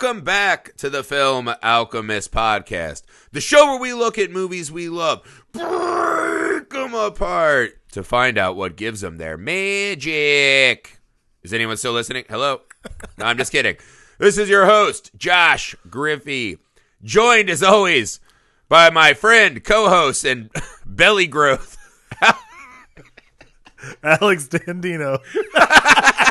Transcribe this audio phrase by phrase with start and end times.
[0.00, 3.02] Welcome back to the Film Alchemist podcast,
[3.32, 5.20] the show where we look at movies we love,
[5.52, 11.02] break them apart to find out what gives them their magic.
[11.42, 12.24] Is anyone still listening?
[12.30, 12.62] Hello?
[13.18, 13.76] No, I'm just kidding.
[14.16, 16.56] This is your host, Josh Griffey,
[17.02, 18.20] joined as always
[18.70, 20.48] by my friend, co host, and
[20.86, 21.76] belly growth.
[24.02, 25.20] Alex Dandino.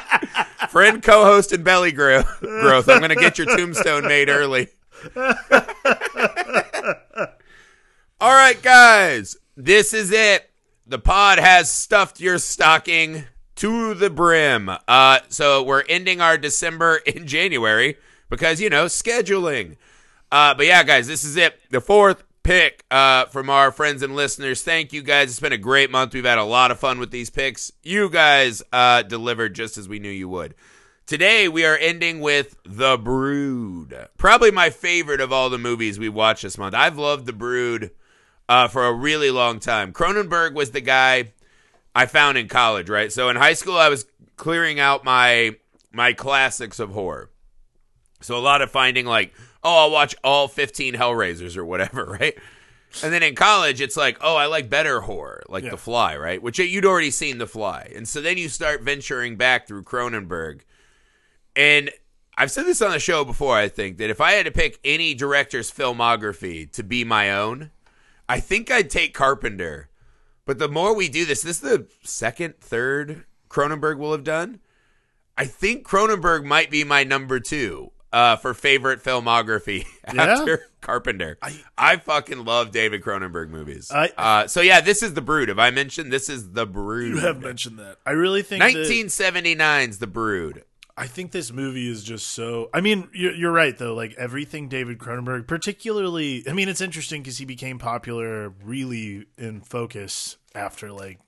[0.70, 2.88] friend, co-host, and belly grow- growth.
[2.90, 4.70] I'm going to get your tombstone made early.
[8.22, 10.50] All right, guys, this is it.
[10.86, 14.70] The pod has stuffed your stocking to the brim.
[14.88, 17.98] Uh, so we're ending our December in January
[18.30, 19.78] because you know scheduling.
[20.32, 21.60] Uh, but yeah, guys, this is it.
[21.70, 24.64] The fourth pick uh, from our friends and listeners.
[24.64, 25.30] Thank you guys.
[25.30, 26.16] It's been a great month.
[26.16, 27.72] We've had a lot of fun with these picks.
[27.84, 30.56] You guys uh, delivered just as we knew you would.
[31.06, 34.08] Today we are ending with The Brood.
[34.18, 36.74] Probably my favorite of all the movies we watched this month.
[36.74, 37.92] I've loved The Brood
[38.48, 39.94] uh, for a really long time.
[39.94, 41.34] Cronenberg was the guy
[41.94, 43.12] I found in college, right?
[43.12, 45.56] So in high school I was clearing out my
[45.92, 47.30] my classics of horror.
[48.22, 52.38] So a lot of finding like, oh, I'll watch all 15 Hellraisers or whatever, right?
[53.04, 55.72] And then in college, it's like, oh, I like better horror, like Yeah.
[55.72, 56.42] The Fly, right?
[56.42, 57.92] Which you'd already seen The Fly.
[57.96, 60.62] And so then you start venturing back through Cronenberg.
[61.56, 61.92] And
[62.36, 64.80] I've said this on the show before, I think, that if I had to pick
[64.84, 67.70] any director's filmography to be my own,
[68.28, 69.90] I think I'd take Carpenter.
[70.46, 74.62] But the more we do this, this is the second, third Cronenberg will have done.
[75.38, 80.24] I think Cronenberg might be my number two uh, for favorite filmography Yeah?
[80.24, 81.38] after Carpenter.
[81.42, 83.92] I, I- fucking love David Cronenberg movies.
[83.92, 85.50] I- uh, so yeah, this is the Brood.
[85.50, 87.10] Have I mentioned this is the Brood?
[87.10, 87.98] You have mentioned that.
[88.06, 90.64] I really think that, 1979's the Brood.
[90.98, 92.70] I think this movie is just so.
[92.74, 93.94] I mean, you're, you're right though.
[93.94, 96.44] Like everything David Cronenberg, particularly.
[96.50, 101.20] I mean, it's interesting because he became popular really in focus after like,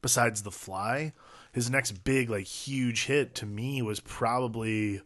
[0.00, 1.12] besides The Fly,
[1.52, 5.02] his next big like huge hit to me was probably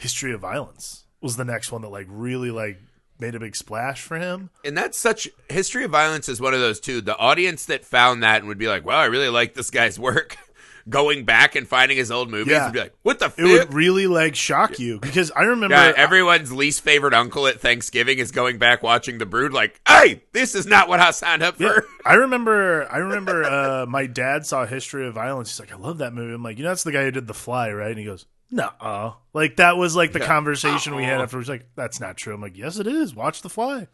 [0.00, 1.04] History of Violence.
[1.20, 2.78] Was the next one that like really like
[3.18, 4.48] made a big splash for him.
[4.64, 7.02] And that's such history of violence is one of those too.
[7.02, 9.98] The audience that found that and would be like, "Wow, I really like this guy's
[9.98, 10.36] work."
[10.88, 12.64] Going back and finding his old movies Yeah.
[12.64, 15.74] would be like, "What the It fuck?" would really like shock you because I remember
[15.76, 19.52] Yeah, everyone's least favorite uncle at Thanksgiving is going back watching The Brood.
[19.52, 21.84] Like, hey, this is not what I signed up Yeah, for.
[22.06, 22.90] I remember.
[22.90, 23.44] I remember.
[23.44, 25.50] Uh, my dad saw History of Violence.
[25.50, 27.26] He's like, "I love that movie." I'm like, "You know, that's the guy who did
[27.26, 31.14] The Fly, right?" And he goes, "No." Like that was like the conversation we had
[31.18, 31.22] Uh-uh.
[31.24, 31.48] afterwards.
[31.48, 32.34] Like, that's not true.
[32.34, 33.14] I'm like, "Yes, it is.
[33.14, 33.86] Watch The Fly."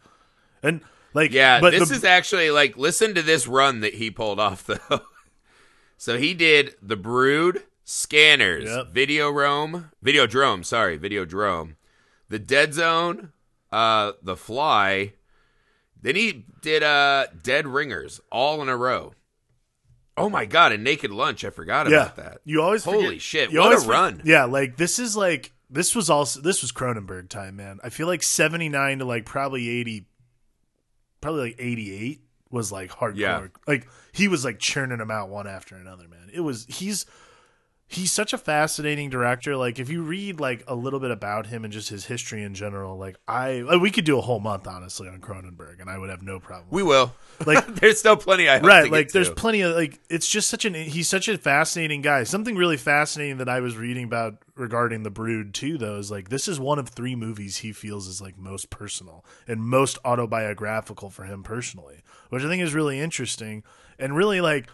[0.63, 0.81] And
[1.13, 4.39] like, Yeah, but this the- is actually like listen to this run that he pulled
[4.39, 5.01] off though.
[5.97, 8.93] so he did The Brood, Scanners, Yep.
[8.93, 11.75] Videodrome, sorry, Videodrome
[12.29, 13.31] The Dead Zone,
[13.71, 15.13] uh, The Fly.
[16.01, 19.13] Then he did uh Dead Ringers all in a row.
[20.17, 22.03] Oh my god, a Naked Lunch, I forgot yeah.
[22.05, 22.37] about that.
[22.43, 24.21] You always Holy forget- shit, you what always a run.
[24.25, 27.79] Yeah, like this is like this was also this was Cronenberg time, man.
[27.83, 30.07] I feel like 79 to like probably 80,
[31.21, 33.15] probably like 88 was like hardcore.
[33.17, 33.47] Yeah.
[33.67, 36.29] Like he was like churning them out one after another, man.
[36.33, 37.05] It was he's
[37.87, 39.55] he's such a fascinating director.
[39.55, 42.53] Like if you read like a little bit about him and just his history in
[42.53, 45.97] general, like I like, we could do a whole month honestly on Cronenberg, and I
[45.97, 46.67] would have no problem.
[46.71, 47.13] We will.
[47.45, 49.35] Like- there's still plenty I right to like there's to.
[49.35, 53.37] plenty of like it's just such an he's such a fascinating guy something really fascinating
[53.37, 56.79] that i was reading about regarding the brood too though is like this is one
[56.79, 62.01] of three movies he feels is like most personal and most autobiographical for him personally
[62.29, 63.61] which i think is really interesting
[63.99, 64.67] and really like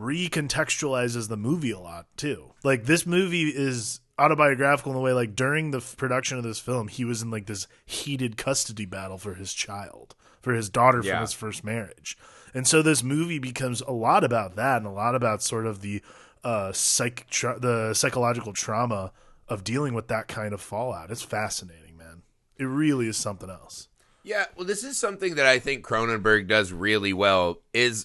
[0.00, 5.34] recontextualizes the movie a lot too like this movie is autobiographical in the way like
[5.34, 9.18] during the f- production of this film he was in like this heated custody battle
[9.18, 11.14] for his child for his daughter Yeah.
[11.14, 12.16] from his first marriage
[12.54, 15.80] and so this movie becomes a lot about that and a lot about sort of
[15.80, 16.02] the
[16.44, 19.12] uh psych tra- the psychological trauma
[19.48, 22.22] of dealing with that kind of fallout it's fascinating man
[22.58, 23.88] it really is something else
[24.22, 27.56] Yeah, well, this is something that I think Cronenberg does really well.
[27.72, 28.04] Is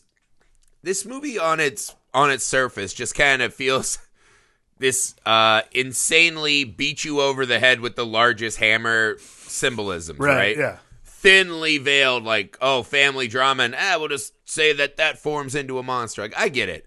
[0.86, 3.98] this movie on its on its surface just kind of feels
[4.78, 10.56] this uh, insanely beat you over the head with the largest hammer symbolisms, right?
[10.56, 15.56] yeah Thinly veiled, like oh, family drama, and ah, we'll just say that that forms
[15.56, 16.22] into a monster.
[16.22, 16.86] Like I get it,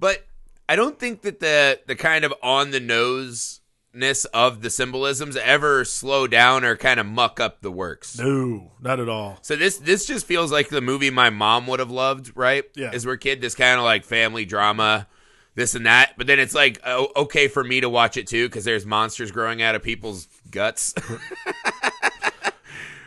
[0.00, 0.26] but
[0.68, 3.60] I don't think that the the kind of on the nose
[3.94, 8.18] ness of the symbolisms ever slow down or kind of muck up the works.
[8.18, 11.80] no not at all So this this just feels like the movie my mom would
[11.80, 12.64] have loved, right?
[12.74, 12.90] Yeah.
[12.92, 15.06] As we're kid, this kind of like family drama.
[15.54, 16.12] this and that.
[16.16, 19.30] But then it's like oh, okay for me to watch it too because there's monsters
[19.32, 20.94] growing out of people's guts.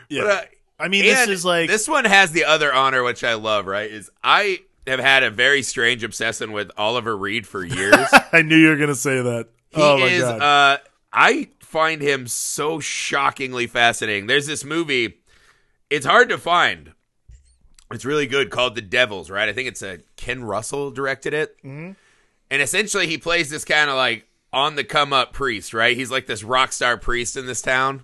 [0.09, 0.23] Yeah.
[0.23, 0.41] But, uh,
[0.77, 3.65] I mean, this is like this one has the other honor, which I love.
[3.65, 3.89] Right?
[3.89, 7.95] Is I have had a very strange obsession with Oliver Reed for years.
[8.33, 9.47] I knew you were gonna say that.
[9.71, 10.23] He oh is.
[10.23, 10.77] Uh,
[11.13, 14.27] I find him so shockingly fascinating.
[14.27, 15.19] There's this movie.
[15.89, 16.93] It's hard to find.
[17.91, 19.49] It's really good called The Devils, right?
[19.49, 21.91] I think it's a Ken Russell directed it, mm-hmm.
[22.49, 25.95] and essentially he plays this kind of like on the come up priest, right?
[25.95, 28.03] He's like this rock star priest in this town,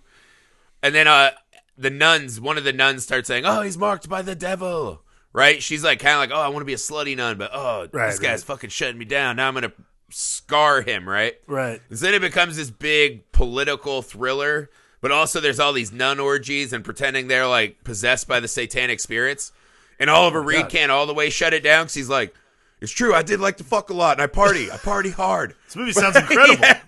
[0.83, 1.31] and then uh,
[1.77, 5.01] the nuns, one of the nuns starts saying, "Oh, he's marked by the devil."
[5.33, 5.61] Right?
[5.61, 7.87] She's like kind of like, "Oh, I want to be a slutty nun, but oh,
[7.91, 8.47] Right, this guy's right.
[8.47, 9.35] fucking shutting me down.
[9.35, 9.73] Now I'm going to
[10.09, 11.81] scar him, right?" right.
[11.89, 14.69] And then it becomes this big political thriller,
[15.01, 19.00] but also there's all these nun orgies and pretending they're like possessed by the satanic
[19.00, 19.51] spirits.
[20.00, 20.69] And oh Oliver Reed God.
[20.69, 22.33] can't all the way shut it down because he's like,
[22.80, 24.71] it's true, I did like to fuck a lot and I party.
[24.71, 25.56] I party hard.
[25.65, 26.57] This movie sounds incredible.
[26.62, 26.80] Yeah.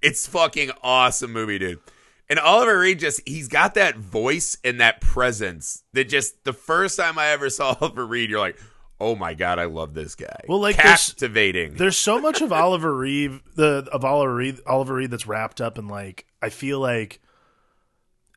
[0.00, 1.80] It's fucking awesome movie, dude.
[2.28, 6.96] And Oliver Reed just he's got that voice and that presence that just the first
[6.98, 8.58] time I ever saw Oliver Reed, you're like,
[9.00, 10.40] oh my god, I love this guy.
[10.48, 11.74] Well, like, there's- captivating.
[11.74, 15.78] There's so much of Oliver Reed, the of Oliver Reed, Oliver Reed that's wrapped up
[15.78, 16.26] in like.
[16.40, 17.20] I feel like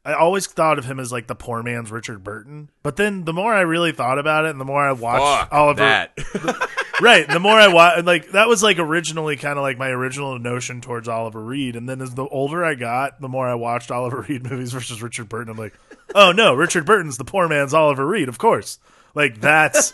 [0.03, 3.33] I always thought of him as like the poor man's Richard Burton, but then the
[3.33, 6.69] more I really thought about it, and the more I watched Fuck Oliver, that.
[7.01, 10.39] right, the more I watched, like that was like originally kind of like my original
[10.39, 13.91] notion towards Oliver Reed, and then as the older I got, the more I watched
[13.91, 15.51] Oliver Reed movies versus Richard Burton.
[15.51, 15.77] I'm like,
[16.15, 18.79] oh no, Richard Burton's the poor man's Oliver Reed, of course.
[19.13, 19.93] Like that's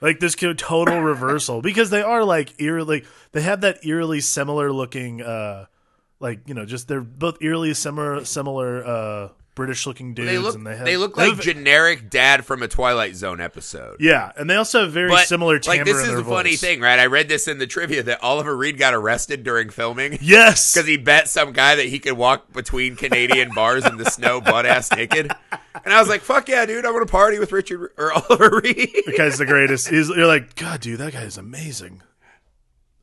[0.00, 5.22] like this total reversal because they are like eerily, they have that eerily similar looking,
[5.22, 5.66] uh
[6.20, 10.54] like you know, just they're both eerily similar, similar uh British looking dudes, They look
[10.54, 13.96] and they have they look they like have- generic dad from a Twilight Zone episode.
[14.00, 16.80] yeah, and they also have very But similar timbre like this is the funny thing,
[16.82, 16.98] right?
[16.98, 20.86] I read this in the trivia that Oliver Reed got arrested during filming Yes, because
[20.86, 24.66] he bet some guy that he could walk between Canadian bars in the snow butt
[24.66, 25.32] ass naked.
[25.84, 26.84] And I was like, "Fuck yeah, dude!
[26.86, 29.88] I want to party with Richard or Oliver Reed." the guy's the greatest.
[29.88, 32.02] He's, you're like, God, dude, that guy is amazing.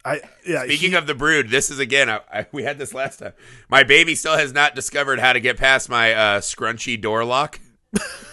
[0.05, 0.63] I yeah.
[0.65, 2.09] Speaking he- of the brood, this is again.
[2.09, 3.33] I, I, we had this last time.
[3.69, 7.59] My baby still has not discovered how to get past my uh, scrunchy door lock.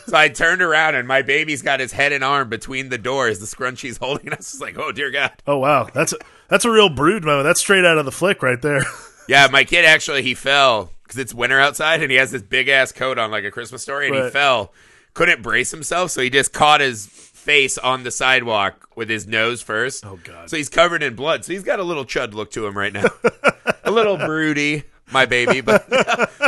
[0.06, 3.38] so I turned around and my baby's got his head and arm between the doors.
[3.40, 4.54] The scrunchie's holding us.
[4.54, 5.32] It's like, oh dear God.
[5.46, 6.16] oh wow, that's a,
[6.48, 7.44] that's a real brood moment.
[7.44, 8.81] That's straight out of the flick right there.
[9.28, 12.68] Yeah, my kid actually he fell because it's winter outside and he has this big
[12.68, 14.72] ass coat on like a Christmas story and he fell.
[15.12, 19.60] Couldn't brace himself, so he just caught his face on the sidewalk with his nose
[19.60, 20.06] first.
[20.06, 20.48] Oh, God.
[20.48, 21.44] So he's covered in blood.
[21.44, 23.06] So he's got a little chud look to him right now.
[23.84, 25.62] a little broody, my baby.
[25.62, 25.92] But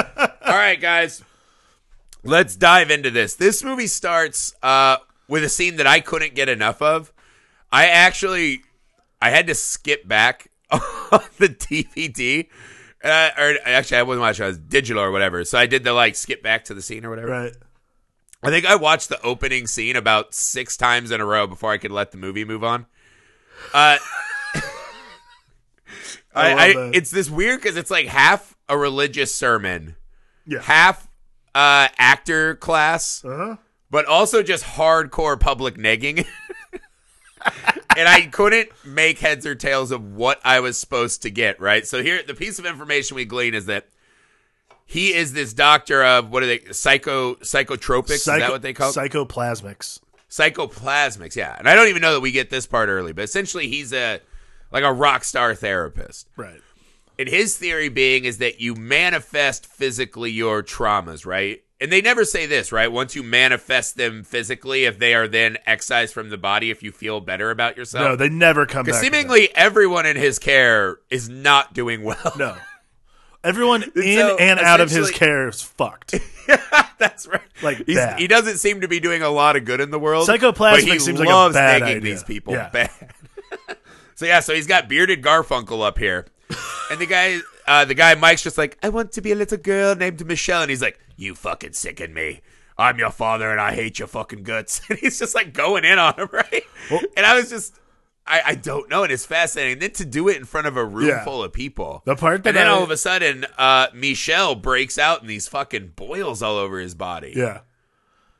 [0.47, 1.25] all right, guys,
[2.23, 3.35] let's dive into this.
[3.35, 7.13] This movie starts uh, with a scene that I couldn't get enough of.
[7.73, 8.63] I actually
[9.21, 12.47] I had to skip back on the DVD.
[13.05, 14.45] Uh, or actually, I wasn't watching.
[14.45, 15.45] I was digital or whatever.
[15.45, 17.29] So I did the like skip back to the scene or whatever.
[17.29, 17.53] right.
[18.45, 21.79] I think I watched the opening scene about six times in a row before I
[21.79, 22.87] could let the movie move on.
[23.73, 23.99] Uh,
[26.35, 29.97] I, love I, it's this weird because it's like half a religious sermon,
[30.47, 30.61] Yeah.
[30.63, 31.07] half
[31.55, 33.57] uh, actor class, Uh-huh.
[33.91, 36.27] but also just hardcore public negging.
[37.97, 41.87] and I couldn't make heads or tails of what I was supposed to get, right?
[41.87, 43.89] So here the piece of information we glean is that
[44.85, 48.91] he is this doctor of what are they psycho psychotropics, is that what they call
[48.91, 48.95] it?
[48.95, 50.01] Psychoplasmics.
[50.29, 51.57] Psychoplasmics, yeah.
[51.59, 54.21] And I don't even know that we get this part early, but essentially he's a
[54.71, 56.29] like a rock star therapist.
[56.37, 56.61] Right.
[57.19, 61.63] And his theory being is that you manifest physically your traumas, right?
[61.83, 62.91] And they never say this, right?
[62.91, 66.93] Once you manifest them physically, if they are then excised from the body, if you
[66.93, 68.05] feel better about yourself.
[68.05, 68.87] No, they never come back.
[68.87, 72.33] Because seemingly everyone in his care is not doing well.
[72.39, 72.57] no.
[73.43, 76.15] Everyone in so, and out of his care is fucked.
[76.99, 77.41] That's right.
[77.65, 80.29] Like he doesn't seem to be doing a lot of good in the world.
[80.29, 82.01] Psychoplasmic but he seems like a bad idea.
[82.01, 82.69] these people Yeah.
[82.71, 82.91] bad.
[84.15, 86.27] so yeah, so he's got bearded Garfunkel up here,
[86.93, 89.59] and the guy, uh, the guy Mike's just like, I want to be a little
[89.59, 92.41] girl named Michelle, and he's like, you fucking sicken me.
[92.79, 94.81] I'm your father, and I hate your fucking guts.
[94.89, 96.65] And he's just like going in on him, right?
[97.17, 97.79] and I was just.
[98.25, 99.73] I, I don't know, and it's fascinating.
[99.73, 101.25] And then to do it in front of a room Yeah.
[101.25, 104.55] full of people, The part that and then I- all of a sudden, uh, Michelle
[104.55, 107.33] breaks out in these fucking boils all over his body.
[107.35, 107.63] Yeah.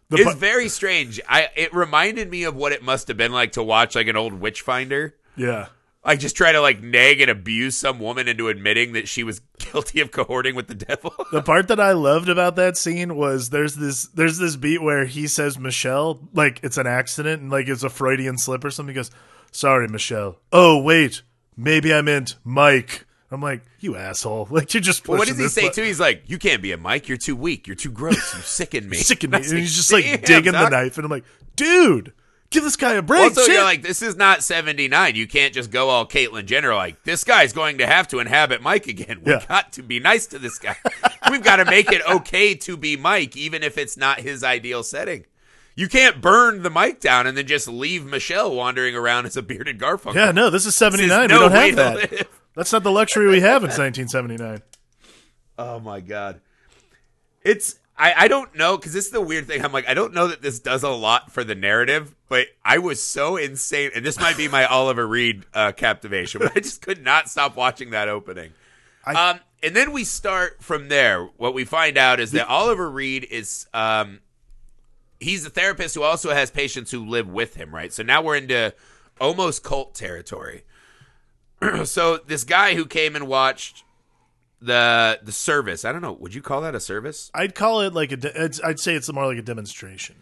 [0.09, 1.21] The It's very strange.
[1.29, 4.15] I it reminded me of what it must have been like to watch like an
[4.17, 5.17] old witch finder.
[5.37, 5.67] yeah.
[6.05, 9.39] Like just try to like nag and abuse some woman into admitting that she was
[9.59, 11.15] guilty of cohorting with the devil.
[11.31, 15.05] The part that I loved about that scene was there's this there's this beat where
[15.05, 18.95] he says Michelle like it's an accident and like it's a Freudian slip or something.
[18.95, 19.13] He goes,
[19.53, 21.23] "Sorry, Michelle." Oh wait,
[21.57, 23.07] maybe I meant Mike.
[23.31, 24.47] I'm like, you asshole!
[24.51, 25.07] Like you're just.
[25.09, 25.83] Well, what does he say bu- too?
[25.85, 27.09] He's like, "You can't be a Mike.
[27.09, 27.67] You're too weak.
[27.69, 28.35] You're too gross.
[28.35, 28.97] You sicken me.
[28.99, 29.39] Sick of me.
[29.39, 31.25] And he's just like "Damn, digging the knife, and I'm like,
[31.57, 32.13] dude,
[32.53, 33.23] give this guy a break.
[33.23, 35.15] Also, shit." you're like, this is not 79.
[35.15, 38.63] You can't just go all Caitlyn Jenner like, this guy's going to have to inhabit
[38.63, 39.23] Mike again.
[39.25, 39.45] We Yeah.
[39.49, 40.77] got to be nice to this guy.
[41.31, 44.83] We've got to make it okay to be Mike, even if it's not his ideal
[44.83, 45.25] setting.
[45.75, 49.43] You can't burn the mic down and then just leave Michelle wandering around as a
[49.43, 50.15] bearded Garfunkel.
[50.15, 51.29] yeah, no, this is This is 79.
[51.29, 52.13] no we don't have that.
[52.13, 52.29] live.
[52.55, 54.63] That's not the luxury we have in 1979.
[55.59, 56.41] Oh my god.
[57.45, 59.65] It's I, I don't know because this is the weird thing.
[59.65, 62.79] I'm like I don't know that this does a lot for the narrative, but I
[62.79, 66.83] was so insane, and this might be my Oliver Reed uh, captivation, but I just
[66.83, 68.53] could not stop watching that opening.
[69.07, 71.25] I- um, and then we start from there.
[71.37, 74.19] What we find out is that Oliver Reed is um,
[75.21, 77.93] he's a therapist who also has patients who live with him, right?
[77.93, 78.75] So now we're into
[79.21, 80.65] almost cult territory.
[81.85, 83.85] so this guy who came and watched
[84.63, 87.31] the the service, I don't know, would you call that a service?
[87.35, 88.17] I'd call it like a.
[88.17, 90.17] De- it's, I'd say it's more like a demonstration.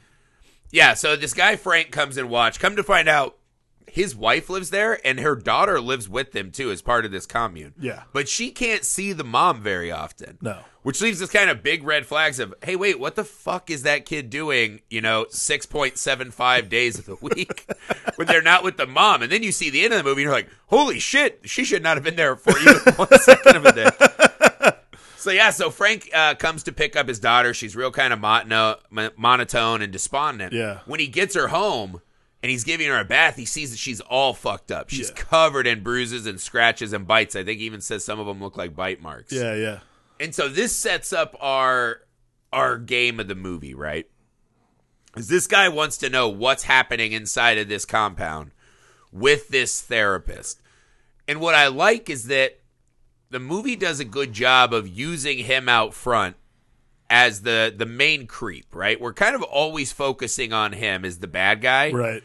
[0.70, 2.60] Yeah, so this guy Frank comes and watch.
[2.60, 3.36] Come to find out
[3.90, 7.26] his wife lives there and her daughter lives with them too as part of this
[7.26, 7.74] commune.
[7.78, 8.04] Yeah.
[8.12, 10.38] But she can't see the mom very often.
[10.40, 10.60] No.
[10.82, 13.82] Which leaves this kind of big red flags of, hey, wait, what the fuck is
[13.82, 17.66] that kid doing, you know, 6.75 days of the week
[18.16, 19.22] when they're not with the mom?
[19.22, 21.64] And then you see the end of the movie and you're like, holy shit, she
[21.64, 23.90] should not have been there for even one second of a day.
[25.20, 27.52] So yeah, so Frank uh, comes to pick up his daughter.
[27.52, 30.52] She's real kind of mono- mon- monotone and despondent.
[30.52, 30.78] Yeah.
[30.86, 32.00] When he gets her home
[32.42, 34.88] and he's giving her a bath, he sees that she's all fucked up.
[34.88, 35.16] She's Yeah.
[35.16, 37.36] covered in bruises and scratches and bites.
[37.36, 39.30] I think he even says some of them look like bite marks.
[39.32, 39.80] Yeah, yeah.
[40.18, 42.00] And so this sets up our
[42.52, 44.08] our game of the movie, right?
[45.06, 48.52] Because this guy wants to know what's happening inside of this compound
[49.12, 50.60] with this therapist.
[51.28, 52.58] And what I like is that
[53.30, 56.36] the movie does a good job of using him out front
[57.08, 59.00] as the the main creep, right?
[59.00, 62.22] We're kind of always focusing on him as the bad guy Right.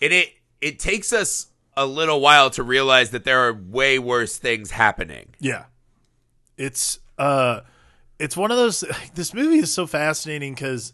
[0.00, 4.36] and it it takes us a little while to realize that there are way worse
[4.36, 5.34] things happening.
[5.38, 5.64] Yeah.
[6.56, 7.60] It's uh
[8.18, 8.82] it's one of those
[9.14, 10.92] this movie is so fascinating cuz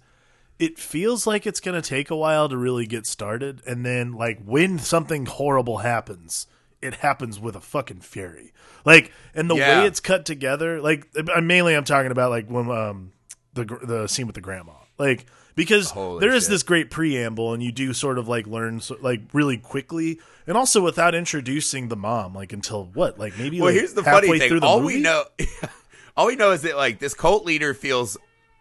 [0.58, 4.12] it feels like it's going to take a while to really get started and then
[4.12, 6.46] like when something horrible happens,
[6.84, 8.52] it happens with a fucking fury.
[8.84, 9.80] Like and the Yeah.
[9.80, 11.08] way it's cut together, like
[11.42, 13.12] mainly I'm talking about like when um
[13.54, 14.72] the the scene with the grandma.
[14.98, 15.26] Like
[15.56, 16.50] because Holy there is shit.
[16.50, 20.56] this great preamble and you do sort of like learn so, like really quickly and
[20.56, 24.38] also without introducing the mom like until what like maybe Well, like, here's the funny
[24.38, 24.58] thing.
[24.60, 24.96] the All movie?
[24.96, 25.24] we know,
[26.16, 28.16] all we know is that like this cult leader feels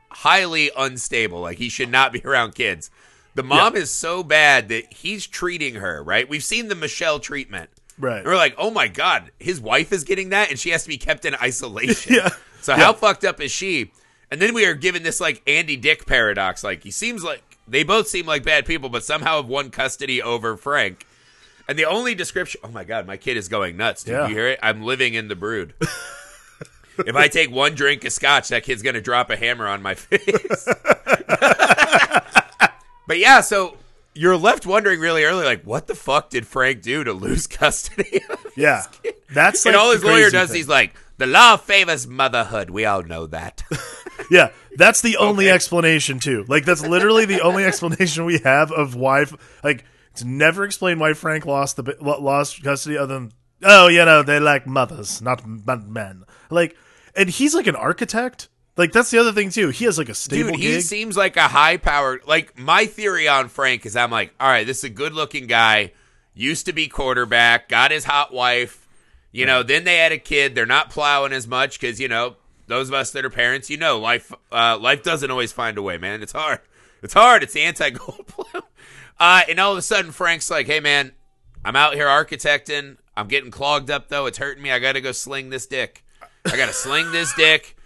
[0.10, 1.42] highly unstable.
[1.42, 2.90] Like he should not be around kids.
[3.36, 6.30] The mom is so bad that he's treating her right.
[6.30, 7.72] We've seen the Michelle treatment.
[8.00, 10.84] Right And we're like, oh my god, his wife is getting that, and she has
[10.84, 12.16] to be kept in isolation.
[12.16, 12.30] Yeah.
[12.62, 13.92] So how fucked up is she?
[14.32, 16.64] And then we are given this like Andy Dick paradox.
[16.64, 20.22] Like he seems like they both seem like bad people, but somehow have won custody
[20.22, 21.06] over Frank.
[21.68, 24.04] And the only description oh my god, my kid is going nuts.
[24.04, 24.28] Did Yeah.
[24.28, 24.60] you hear it?
[24.64, 25.74] I'm living in the brood.
[27.00, 29.94] if I take one drink of scotch, that kid's gonna drop a hammer on my
[29.96, 30.68] face.
[33.08, 33.78] but yeah, so
[34.16, 38.22] you're left wondering really early, like, what the fuck did Frank do to lose custody?
[38.30, 38.84] of yeah
[39.34, 40.58] that's like and all his lawyer does, thing.
[40.58, 42.70] he's like, the law favors motherhood.
[42.70, 43.64] We all know that.
[44.30, 45.54] yeah that's the only Okay.
[45.56, 49.26] explanation too like that's literally the only explanation we have of why
[49.64, 53.32] like it's never explained why frank lost the lost custody other than
[53.64, 56.76] oh you know they like mothers not men like
[57.16, 60.16] and he's like an architect like that's the other thing too he has like a
[60.16, 62.26] stable Dude, he gig seems like a high powered.
[62.26, 65.48] Like my theory on Frank is, I'm like, all right, this is a good looking
[65.48, 65.92] guy.
[66.36, 68.88] Used to be quarterback, got his hot wife.
[69.32, 70.56] You know, then they had a kid.
[70.56, 72.38] They're not plowing as much because you know
[72.68, 75.82] those of us that are parents, you know, life uh, life doesn't always find a
[75.82, 76.24] way, man.
[76.24, 76.60] It's hard.
[77.04, 77.44] It's hard.
[77.44, 78.64] It's the anti gold plow.
[79.20, 81.12] Uh, and all of a sudden, Frank's like, hey, man,
[81.64, 82.98] I'm out here architecting.
[83.16, 84.26] I'm getting clogged up though.
[84.26, 84.72] It's hurting me.
[84.72, 86.04] I got to go sling this dick.
[86.46, 87.78] I got to sling this dick.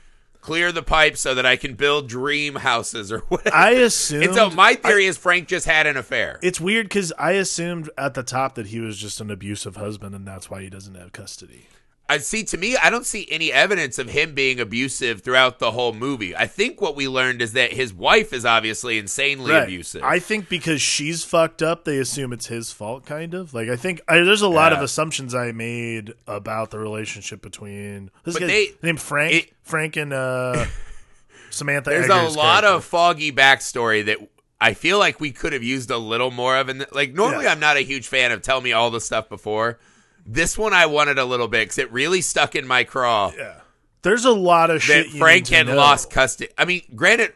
[0.48, 3.54] Clear the pipe so that I can build dream houses or whatever.
[3.54, 6.40] i assumed And so my theory is Frank just had an affair.
[6.42, 10.16] it's weird because i assumed at the top that he was just an abusive husband
[10.16, 11.68] and that's why he doesn't have custody
[12.10, 12.44] I see.
[12.46, 16.34] To me, I don't see any evidence of him being abusive throughout the whole movie.
[16.36, 19.64] I think what we learned is that his wife is obviously insanely Right.
[19.64, 20.04] abusive.
[20.04, 23.54] I think because she's fucked up, they assume it's his fault, kind of.
[23.54, 24.78] Like I think I, there's a lot Yeah.
[24.78, 29.98] of assumptions I made about the relationship between this But guy named Frank, it- Frank
[29.98, 30.66] and uh,
[31.50, 31.90] Samantha.
[31.90, 32.78] There's Eggar's a lot character.
[32.78, 34.18] of foggy backstory that
[34.60, 36.70] I feel like we could have used a little more of.
[36.70, 37.48] And like normally.
[37.48, 39.80] I'm not a huge fan of tell me all the stuff before.
[40.28, 43.62] This one I wanted a little bit because it really stuck in my craw Yeah.
[44.02, 45.08] There's a lot of that shit.
[45.12, 45.76] Frank had know.
[45.76, 46.52] lost custody.
[46.58, 47.34] I mean, granted,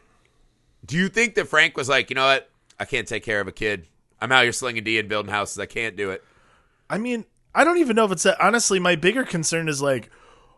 [0.86, 2.50] do you think that Frank was like, you know what?
[2.78, 3.86] I can't take care of a kid.
[4.20, 5.58] I'm out here slinging D and building houses.
[5.58, 6.22] I can't do it.
[6.88, 8.40] I mean, I don't even know if it's that.
[8.40, 10.10] Honestly, my bigger concern is like,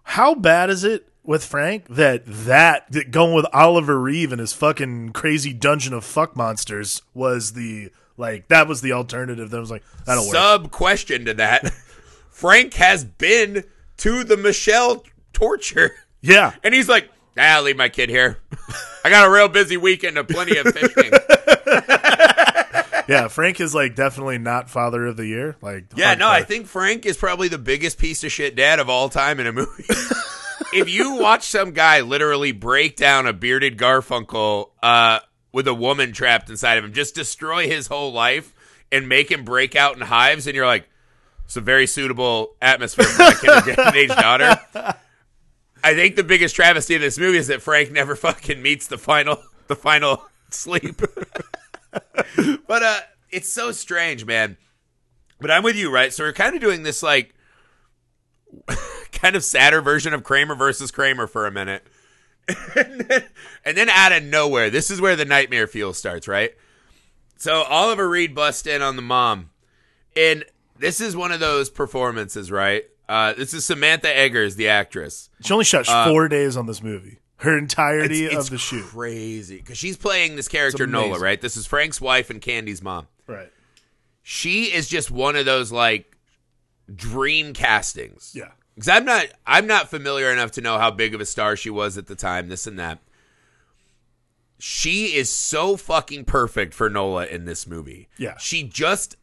[0.02, 4.52] how bad is it with Frank that that, that going with Oliver Reed and his
[4.52, 9.50] fucking crazy dungeon of fuck monsters was the like that was the alternative.
[9.50, 10.34] That was like that'll work.
[10.34, 11.72] Sub question to that.
[12.34, 13.62] Frank has been
[13.98, 15.94] to the Michelle torture.
[16.20, 18.38] Yeah, And he's like, ah, I'll leave my kid here.
[19.04, 21.12] I got a real busy weekend of plenty of fishing.
[23.08, 23.28] yeah.
[23.28, 25.56] Frank is like definitely not father of the year.
[25.62, 28.90] Like yeah, no, I think Frank is probably the biggest piece of shit dad of
[28.90, 29.84] all time in a movie.
[30.74, 35.20] if you watch some guy literally break down a bearded Garfunkel uh,
[35.52, 38.52] with a woman trapped inside of him, just destroy his whole life
[38.90, 40.88] and make him break out in hives, and you're like,
[41.44, 44.58] it's a very suitable atmosphere for my kindergarten age daughter.
[45.84, 48.98] I think the biggest travesty of this movie is that Frank never fucking meets the
[48.98, 51.00] final the final sleep.
[52.66, 54.56] but uh it's so strange, man.
[55.40, 56.12] But I'm with you, right?
[56.12, 57.34] So we're kind of doing this like
[59.12, 61.86] kind of sadder version of Kramer versus Kramer for a minute.
[62.76, 63.24] and, then,
[63.64, 66.52] and then out of nowhere, this is where the nightmare fuel starts, right?
[67.36, 69.50] So Oliver Reed busts in on the mom.
[70.16, 70.44] And
[70.78, 72.84] this is one of those performances, right?
[73.08, 75.28] Uh, this is Samantha Eggers, the actress.
[75.42, 77.18] she only shot four days on this movie.
[77.38, 78.84] Her entirety Uh, It's, of it's the shoot.
[78.86, 81.40] crazy because she's playing this character Nola, right?
[81.40, 83.08] This is Frank's wife and Candy's mom.
[83.26, 83.50] Right.
[84.22, 86.16] She is just one of those like
[86.94, 88.32] dream castings.
[88.34, 88.52] Yeah.
[88.74, 91.68] because I'm not I'm not familiar enough to know how big of a star she
[91.70, 92.48] was at the time.
[92.48, 93.00] This and that.
[94.58, 98.08] She is so fucking perfect for Nola in this movie.
[98.16, 98.38] Yeah.
[98.38, 99.16] she just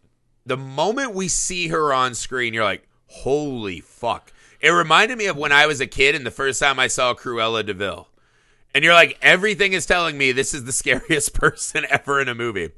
[0.46, 4.32] the moment we see her on screen, you're like, holy fuck.
[4.60, 7.14] It reminded me of when I was a kid and the first time I saw
[7.14, 8.08] Cruella de Vil.
[8.74, 12.36] And you're like, everything is telling me this is the scariest person ever in a
[12.36, 12.70] movie.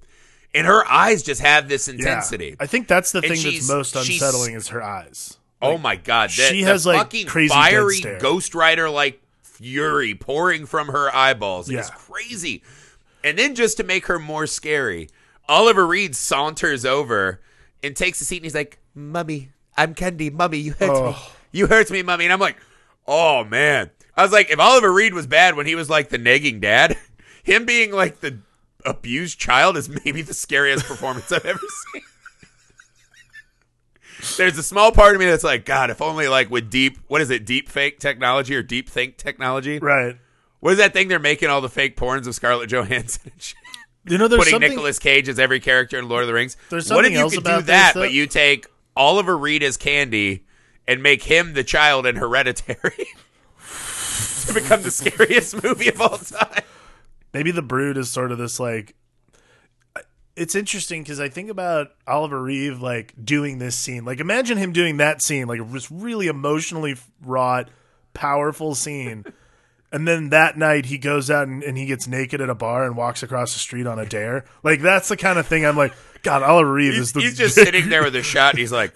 [0.56, 1.95] And her eyes just have this Yeah.
[1.95, 2.56] intensity.
[2.60, 5.38] I think that's the And thing that's most unsettling is her eyes.
[5.62, 7.99] oh my god, she has, like, fucking crazy fiery.
[8.19, 11.69] Ghost Rider like fury pouring from her eyeballs.
[11.69, 12.63] It's crazy.
[13.23, 15.10] And then just to make her more scary,
[15.47, 17.39] Oliver Reed saunters over
[17.84, 20.30] and takes a seat and he's like, "Mummy, I'm Candy.
[20.30, 21.13] Mummy, you hurt me.
[21.15, 21.32] Oh.
[21.52, 22.58] You hurt me, Mummy." And I'm like,
[23.08, 26.17] "Oh man." I was like, if Oliver Reed was bad when he was like the
[26.17, 26.98] nagging dad,
[27.43, 28.39] him being like the
[28.86, 31.60] abused child is maybe the scariest performance I've ever
[31.93, 32.04] seen.
[34.38, 37.22] There's a small part of me that's like, God, if only like with deep, what
[37.22, 39.80] is it, deep fake technology or deep think technology?
[39.80, 40.17] Right.
[40.60, 43.58] What is that thing they're making all the fake porns of Scarlett Johansson and shit?
[44.06, 44.70] You know, there's Putting something.
[44.70, 46.58] Nicolas Cage as every character in Lord of the Rings.
[46.70, 49.78] There's what if something you else could do that, but you take Oliver Reed as
[49.78, 50.46] Candy
[50.88, 52.76] and make him the child in Hereditary
[54.46, 56.63] to become the scariest movie of all time?
[57.34, 58.96] maybe the brood is sort of this like
[60.36, 64.72] it's interesting because i think about oliver reed like doing this scene like imagine him
[64.72, 67.70] doing that scene like this really emotionally wrought
[68.13, 69.26] powerful scene
[69.93, 72.84] and then that night he goes out and, and he gets naked at a bar
[72.86, 75.77] and walks across the street on a dare like that's the kind of thing i'm
[75.77, 78.53] like god oliver He's, is the he's just sitting there with a shot.
[78.53, 78.93] And he's like,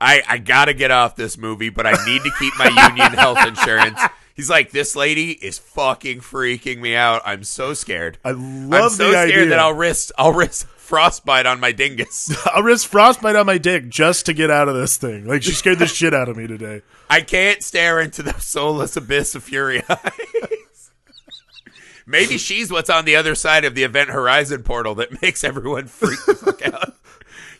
[0.00, 3.12] I, I got to get off this movie, but I need to keep my union
[3.12, 4.00] health insurance.
[4.34, 7.22] He's like, this lady is fucking freaking me out.
[7.24, 8.18] I'm so scared.
[8.24, 11.72] i I'm love so the scared idea that I'll risk I'll risk frostbite on my
[11.72, 12.30] dingus.
[12.52, 15.52] I'll risk frostbite on my dick just to get out of this thing like she
[15.52, 19.42] scared the shit out of me today I can't stare into the soulless abyss of
[19.42, 20.90] fury eyes.
[22.06, 25.86] Maybe she's what's on the other side of the Event Horizon portal that makes everyone
[25.86, 26.94] freak the fuck out.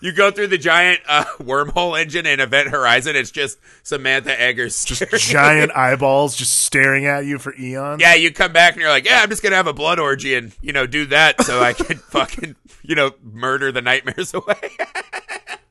[0.03, 3.15] You go through the giant uh, wormhole engine in Event Horizon.
[3.15, 4.75] It's just Samantha Eggers.
[4.75, 5.21] staring.
[5.21, 8.03] giant eyeballs just staring at you for eons.
[8.03, 10.35] Yeah, you come back and you're like, yeah, I'm just gonna have a blood orgy
[10.35, 14.57] and you know do that so I can fucking you know murder the nightmares away.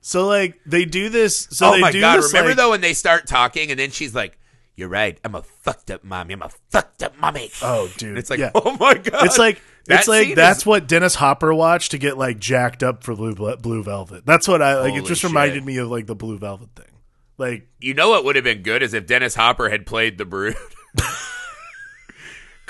[0.01, 1.47] So like they do this.
[1.51, 2.17] So oh they my do god!
[2.17, 4.37] This, Remember like- though when they start talking and then she's like,
[4.75, 5.19] "You're right.
[5.23, 6.33] I'm a fucked up mommy.
[6.33, 8.09] I'm a fucked up mommy." Oh, dude.
[8.09, 8.51] And it's like, yeah.
[8.55, 9.25] oh my god!
[9.25, 12.81] It's like That it's like that's is- what Dennis Hopper watched to get like jacked
[12.83, 14.25] up for Blue Blue Velvet.
[14.25, 14.95] That's what I like.
[14.95, 15.29] It just shit.
[15.29, 16.85] reminded me of like the Blue Velvet thing.
[17.37, 20.25] Like you know what would have been good is if Dennis Hopper had played the
[20.25, 20.55] Brood.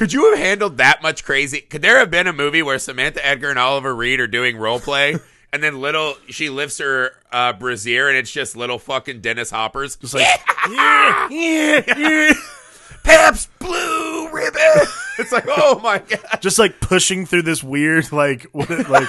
[0.01, 1.61] Could you have handled that much crazy?
[1.61, 4.79] Could there have been a movie where Samantha Eggar and Oliver Reed are doing role
[4.79, 5.15] play,
[5.53, 9.99] and then little she lifts her uh, brassiere, and it's just little fucking Dennis Hoppers,
[10.01, 10.25] it's like
[10.71, 12.33] yeah, yeah, yeah.
[13.03, 14.87] Pabst Blue Ribbon.
[15.19, 16.39] it's like, oh my god!
[16.41, 19.07] just like pushing through this weird like what like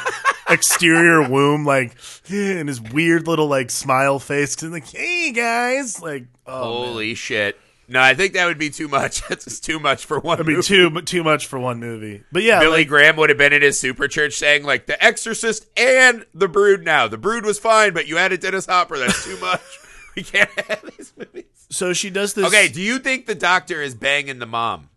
[0.50, 1.96] exterior womb, like
[2.28, 7.58] and his weird little like smile face, and like, hey guys, like, oh, Holy shit.
[7.92, 9.22] No, I think that would be too much.
[9.28, 10.62] That's just too much for one movie.
[10.62, 12.24] too too much for one movie.
[12.32, 15.02] But yeah, Billy like, Graham would have been in his super church saying like The
[15.02, 17.06] Exorcist and The Brood now.
[17.06, 18.98] The Brood was fine, but you added Dennis Hopper.
[18.98, 19.60] That's too much.
[20.16, 21.44] we can't have these movies.
[21.70, 22.46] so she does this.
[22.46, 24.88] Okay, do you think the doctor is banging the mom?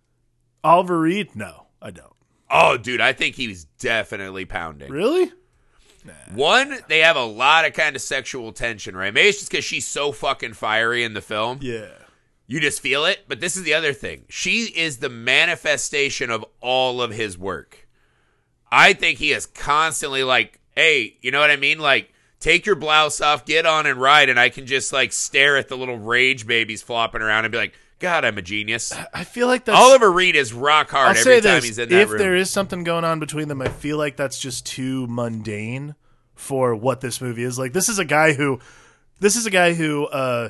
[0.64, 1.36] Oliver Reed?
[1.36, 2.14] No, I don't.
[2.50, 4.92] Oh, dude, I think he was definitely pounding.
[4.92, 5.32] Really?
[6.34, 9.14] One, they have a lot of kind of sexual tension, right?
[9.14, 11.60] Maybe it's just because she's so fucking fiery in the film.
[11.62, 11.90] Yeah.
[12.48, 13.26] You just feel it.
[13.28, 14.26] But this is the other thing.
[14.30, 17.88] She is the manifestation of all of his work.
[18.72, 21.80] I think he is constantly like, hey, you know what I mean?
[21.80, 25.58] Like, take your blouse off, get on and ride, and I can just like stare
[25.58, 28.94] at the little rage babies flopping around and be like, God, I'm a genius.
[29.14, 29.78] I feel like that's.
[29.78, 32.20] Oliver Reed is rock hard I'll every time this: he's in that if room.
[32.20, 35.96] there is something going on between them, I feel like that's just too mundane
[36.34, 37.58] for what this movie is.
[37.58, 38.60] Like, this is a guy who,
[39.22, 40.50] this is a guy who, uh,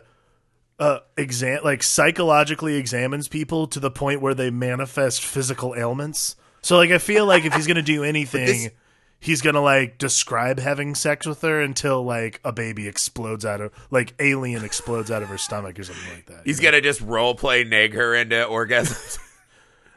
[0.80, 6.36] uh, exam like psychologically examines people to the point where they manifest physical ailments.
[6.62, 8.46] So, like, I feel like if he's gonna do anything.
[8.46, 8.70] this-
[9.18, 13.72] He's gonna like describe having sex with her until like a baby explodes out of
[13.90, 16.42] like alien explodes out of her stomach or something like that.
[16.46, 19.18] He's gonna just role play nag her into orgasms.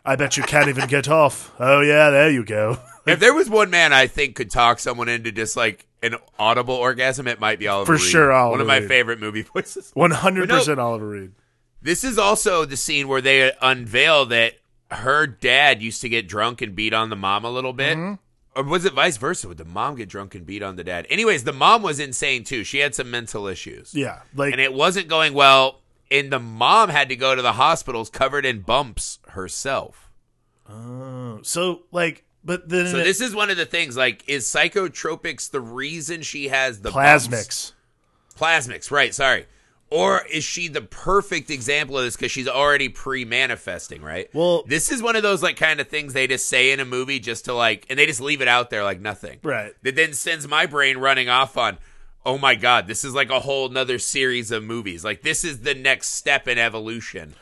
[0.03, 1.53] I bet you can't even get off.
[1.59, 2.79] Oh yeah, there you go.
[3.11, 6.75] if there was one man I think could talk someone into just like an audible
[6.75, 7.97] orgasm, it might be Oliver.
[7.97, 8.11] For Reed.
[8.11, 8.89] sure, Oliver One of my Reed.
[8.89, 9.91] favorite movie voices.
[9.95, 11.33] One hundred percent Oliver Reed.
[11.83, 14.55] This is also the scene where they unveil that
[14.91, 17.97] her dad used to get drunk and beat on the mom a little bit.
[17.97, 18.15] Mm-hmm.
[18.57, 19.47] Or was it vice versa?
[19.47, 21.07] Would the mom get drunk and beat on the dad?
[21.11, 22.65] Anyways, the mom was insane too.
[22.65, 23.95] She had some mental issues.
[23.95, 25.81] Yeah, like And it wasn't going well.
[26.11, 30.11] And the mom had to go to the hospitals covered in bumps herself.
[30.69, 33.97] oh, so like, but then So it- this is one of the things.
[33.97, 37.29] Like, is psychotropics the reason she has the bumps?
[37.29, 37.73] plasmics.
[38.39, 39.15] Plasmics, right?
[39.15, 39.47] Sorry.
[39.91, 44.29] Or is she the perfect example of this because she's already pre-manifesting, right?
[44.35, 46.85] Well- this is one of those like kind of things they just say in a
[46.85, 49.73] movie just to like, and they just leave it out there like nothing, Right.
[49.83, 51.79] That then sends my brain running off on,
[52.27, 55.05] oh my god, this is like a whole nother series of movies.
[55.05, 57.35] Like this is the next step in evolution.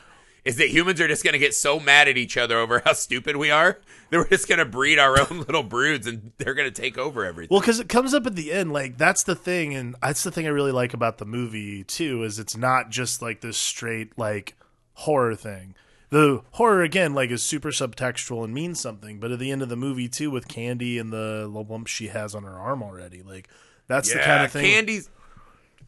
[0.47, 2.93] Is that humans are just going to get so mad at each other over how
[2.93, 3.81] stupid we are
[4.11, 6.97] that we're just going to breed our own little broods and they're going to take
[6.97, 7.53] over everything.
[7.53, 10.31] Well, because it comes up at the end, like that's the thing, and that's the
[10.31, 14.17] thing I really like about the movie too, is it's not just like this straight
[14.17, 14.55] like
[14.95, 15.75] horror thing.
[16.11, 19.69] The horror again, like, is super subtextual and means something, but at the end of
[19.69, 23.23] the movie too, with Candy and the little lump she has on her arm already,
[23.23, 23.49] like
[23.89, 24.65] that's the kind of thing.
[24.65, 25.11] Candy's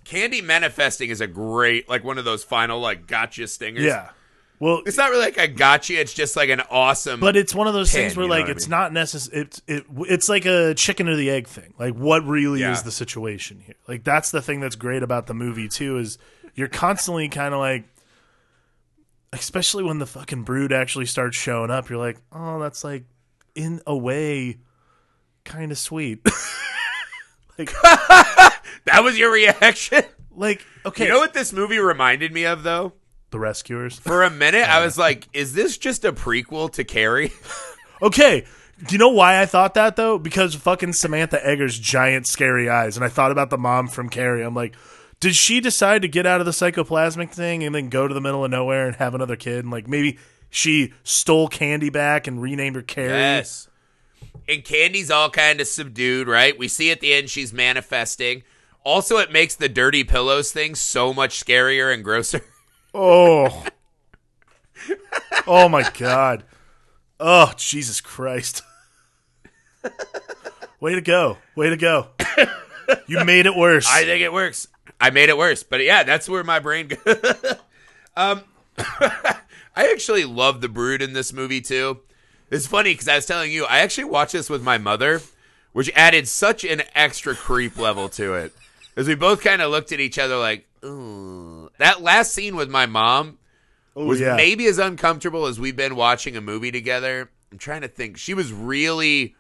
[0.05, 3.85] Candy manifesting is a great like one of those final like gotcha stingers.
[3.85, 4.11] yeah.
[4.61, 7.67] Well, It's not really like a gotcha, it's just like an awesome But it's one
[7.69, 8.71] of those Pin, things where you know like I it's mean?
[8.71, 9.43] not necessary.
[9.43, 11.75] It's it it's like a chicken or the egg thing.
[11.79, 12.73] Like what really Yeah.
[12.73, 13.77] is the situation here?
[13.87, 16.19] Like that's the thing that's great about the movie too is
[16.55, 17.85] you're constantly kind of like,
[19.33, 21.89] especially when the fucking brood actually starts showing up.
[21.89, 23.05] You're like, oh, that's like
[23.55, 24.59] in a way
[25.45, 26.25] kind of sweet.
[27.59, 30.03] like That was your reaction?
[30.35, 32.93] like okay, You know what this movie reminded me of though?
[33.31, 33.99] The rescuers.
[33.99, 37.33] For a minute I was like, is this just a prequel to Carrie?
[38.01, 38.45] Okay.
[38.87, 40.19] Do you know why I thought that though?
[40.19, 44.45] Because fucking Samantha Eggar's giant scary eyes, and I thought about the mom from Carrie.
[44.45, 44.77] I'm like,
[45.19, 48.21] did she decide to get out of the psychoplasmic thing and then go to the
[48.21, 49.65] middle of nowhere and have another kid?
[49.65, 53.09] And like maybe she stole Candy back and renamed her Carrie.
[53.09, 53.69] Yes.
[54.49, 56.57] And Candy's all kind of subdued, right?
[56.57, 58.45] We see at the end she's manifesting.
[58.85, 62.45] Also, it makes the dirty pillows thing so much scarier and grosser.
[62.95, 63.65] Oh.
[65.47, 66.45] oh my god.
[67.21, 68.63] Oh Jesus Christ.
[70.81, 71.39] Way to go.
[71.57, 72.09] Way to go.
[73.07, 73.87] You made it worse.
[73.89, 74.69] I think it works.
[75.01, 76.99] I made it worse, but yeah, that's where my brain goes.
[78.17, 78.43] um,
[78.79, 79.37] I
[79.77, 82.01] actually love the brood in this movie too.
[82.51, 85.21] It's funny because I was telling you, I actually watched this with my mother,
[85.73, 88.53] which added such an extra creep level to it.
[88.97, 91.48] As we both kind of looked at each other like, Ooh.
[91.79, 93.39] That last scene with my mom
[93.97, 94.37] Oh, was yeah.
[94.37, 97.31] maybe as uncomfortable as we've been watching a movie together.
[97.51, 98.17] I'm trying to think.
[98.17, 99.35] She was really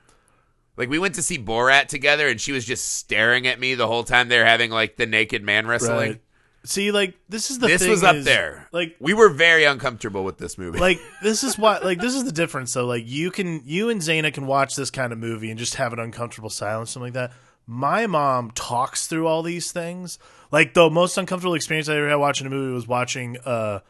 [0.76, 3.86] like we went to see Borat together and she was just staring at me the
[3.86, 6.10] whole time they're having like the naked man wrestling.
[6.10, 6.20] Right.
[6.64, 8.66] See, like this is the This thing was up is, there.
[8.72, 10.78] Like We were very uncomfortable with this movie.
[10.78, 14.00] like this is why like this is the difference though like you can you and
[14.00, 17.14] Zaina can watch this kind of movie and just have an uncomfortable silence something like
[17.14, 17.32] that
[17.70, 20.18] my mom talks through all these things
[20.50, 23.80] like the most uncomfortable experience I ever had watching a movie was watching uh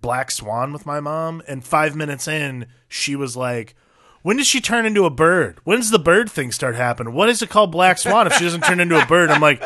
[0.00, 3.74] Black Swan with my mom and 5 minutes in she was like
[4.22, 5.60] when does she turn into a bird?
[5.62, 7.14] When does the bird thing start happening?
[7.14, 9.30] What is it called Black Swan if she doesn't turn into a bird?
[9.30, 9.62] I'm like,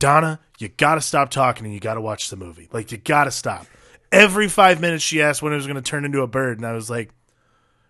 [0.00, 2.68] Donna, you got to stop talking and you got to watch the movie.
[2.72, 3.64] Like, you got to stop.
[4.10, 6.58] Every five minutes, she asked when it was to turn into a bird.
[6.58, 7.10] And I was like,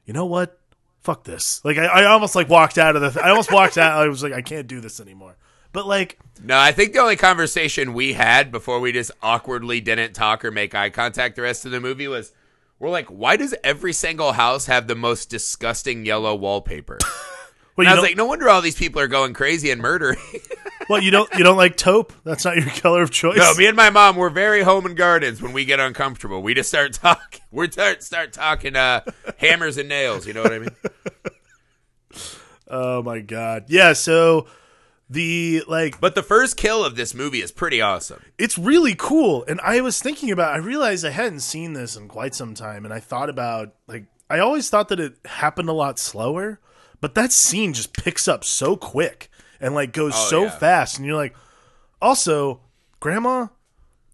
[0.04, 0.61] you know what?
[1.02, 1.60] Fuck this.
[1.64, 4.00] Like, I, I almost like walked out of the, th- I almost walked out.
[4.00, 5.36] I was like, I can't do this anymore.
[5.72, 10.12] But like, No, I think the only conversation we had before we just awkwardly didn't
[10.12, 12.32] talk or make eye contact the rest of the movie was
[12.78, 16.98] we're like, why does every single house have the most disgusting yellow wallpaper?
[17.76, 20.18] well, I was like, no wonder all these people are going crazy and murdering.
[20.92, 22.12] well, you don't, you don't like taupe.
[22.24, 23.37] That's not your color of choice.
[23.38, 26.42] no, me and my mom were very home and gardens when we get uncomfortable.
[26.42, 27.40] We just start talking.
[27.50, 29.02] We start start talking uh,
[29.37, 30.26] hammers and nails.
[30.26, 30.70] You know what I mean?
[32.68, 33.64] oh my god.
[33.68, 33.92] Yeah.
[33.92, 34.46] So
[35.11, 38.22] the like But the first kill of this movie is pretty awesome.
[38.38, 42.09] it's really cool and i was thinking about i realized i hadn't seen this in
[42.09, 45.72] quite some time and i thought about like i always thought that it happened a
[45.74, 46.61] lot slower
[47.02, 49.28] but that scene just picks up so quick
[49.62, 50.51] and like goes Oh, so yeah.
[50.51, 51.35] fast and you're like
[52.03, 52.61] also
[53.01, 53.46] grandma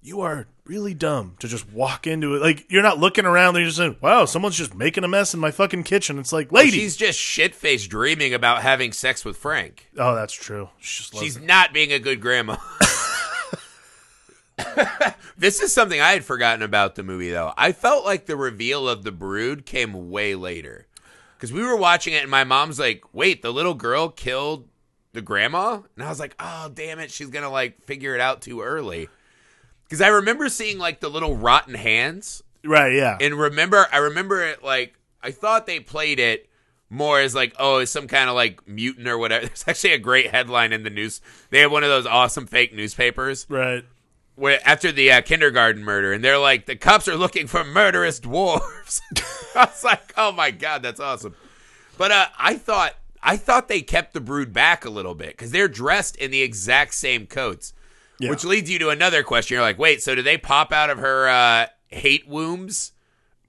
[0.02, 3.62] you are really dumb to just walk into it like you're not looking around and
[3.62, 6.52] you're just saying wow someone's just making a mess in my fucking kitchen it's like
[6.52, 9.88] lady She's just shit faced dreaming about having sex with Frank.
[9.98, 11.42] oh that's true she just She's it.
[11.44, 12.56] not being a good grandma.
[15.38, 17.52] this is something I had forgotten about the movie, though.
[17.56, 20.86] I felt like the reveal of the brood came way later.
[21.36, 24.66] Because we were watching it, and my mom's like, wait, the little girl killed
[25.12, 25.80] the grandma?
[25.96, 27.10] And I was like, oh, damn it.
[27.10, 29.08] She's to, like, figure it out too early.
[29.84, 32.42] Because I remember seeing, like, the little rotten hands.
[32.64, 36.48] right yeah And remember, I remember it, like, I thought they played it
[36.90, 39.46] more as like, oh, it's some kind of like mutant or whatever.
[39.46, 41.20] There's actually a great headline in the news.
[41.50, 43.84] They have one of those awesome fake newspapers right
[44.38, 48.20] where after the uh, kindergarten murder, and they're like, the cops are looking for murderous
[48.20, 49.00] dwarves.
[49.56, 51.34] I was like, oh my god, that's awesome.
[51.96, 55.50] But uh, I thought, I thought they kept the brood back a little bit because
[55.50, 57.72] they're dressed in the exact same coats.
[58.20, 58.30] Yeah.
[58.30, 59.54] Which leads you to another question.
[59.54, 62.92] You're like, wait, so do they pop out of her uh, hate wombs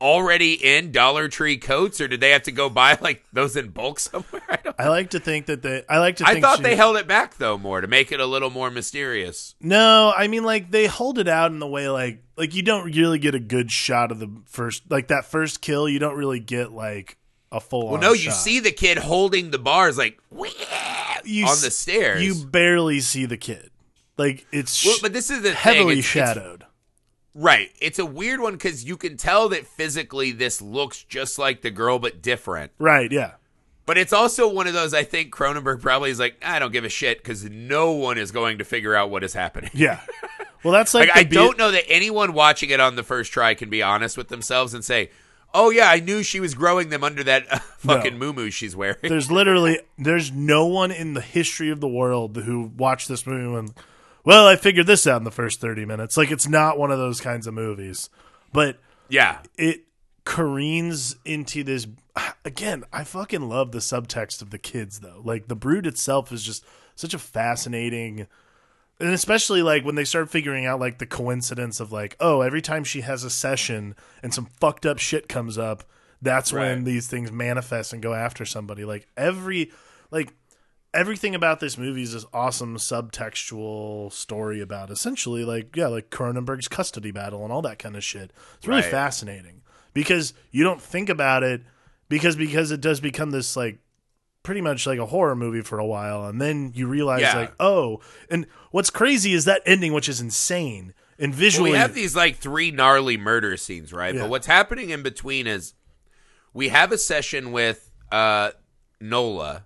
[0.01, 3.69] already in Dollar Tree coats, or did they have to go buy like those in
[3.69, 4.41] bulk somewhere?
[4.47, 6.75] I, don't, i like to think that they i like to I thought she- they
[6.75, 9.55] held it back though more to make it a little more mysterious.
[9.59, 12.85] No, I mean like they hold it out in the way like like you don't
[12.85, 15.89] really get a good shot of the first like that first kill.
[15.89, 17.17] You don't really get like
[17.51, 17.89] a full.
[17.89, 20.19] Well, no, you see the kid holding the bars like
[21.25, 22.23] you on the stairs.
[22.23, 23.69] You barely see the kid.
[24.17, 25.99] Like it's well, but this is the heavily thing.
[25.99, 26.65] It's- it's- shadowed.
[27.33, 27.69] right.
[27.79, 31.71] It's a weird one because you can tell that physically this looks just like the
[31.71, 32.71] girl, but different.
[32.79, 33.11] right?
[33.11, 33.33] Yeah.
[33.85, 36.83] But it's also one of those I think Cronenberg probably is like, I don't give
[36.85, 39.71] a shit because no one is going to figure out what is happening.
[39.73, 40.01] Yeah.
[40.63, 43.31] Well, that's like, Like, I be- don't know that anyone watching it on the first
[43.31, 45.09] try can be honest with themselves and say,
[45.53, 48.97] "Oh yeah, I knew she was growing them under that uh, fucking moo she's wearing."
[49.01, 53.57] There's literally there's no one in the history of the world who watched this movie
[53.57, 53.73] and
[54.23, 56.17] well, I figured this out in the first 30 minutes.
[56.17, 58.09] Like it's not one of those kinds of movies.
[58.51, 59.85] But yeah, it
[60.25, 61.87] careens into this
[62.45, 66.43] again i fucking love the subtext of the kids though like the brood itself is
[66.43, 66.63] just
[66.95, 68.27] such a fascinating
[68.99, 72.61] and especially like when they start figuring out like the coincidence of like oh every
[72.61, 75.83] time she has a session and some fucked up shit comes up
[76.21, 78.83] that's when these things manifest and go after somebody.
[78.83, 79.71] Like every
[80.11, 80.33] like
[80.93, 86.67] everything about this movie is this awesome subtextual story about essentially like yeah like cronenberg's
[86.67, 88.31] custody battle and all that kind of shit.
[88.57, 88.91] It's really Right.
[88.91, 89.61] fascinating
[89.93, 91.61] because you don't think about it
[92.09, 93.79] because because it does become this like
[94.49, 97.35] pretty much like a horror movie for a while and then you realize Yeah.
[97.37, 97.99] like oh
[98.31, 102.15] and what's crazy is that ending which is insane and Well, visually we have these
[102.15, 104.15] like three gnarly murder scenes, right?
[104.15, 104.21] Yeah.
[104.21, 105.75] But what's happening in between is
[106.51, 108.51] we have a session with uh,
[108.99, 109.65] Nola,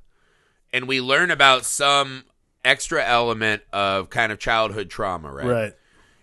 [0.73, 2.25] and we learn about some
[2.65, 5.47] extra element of kind of childhood trauma, right?
[5.47, 5.73] right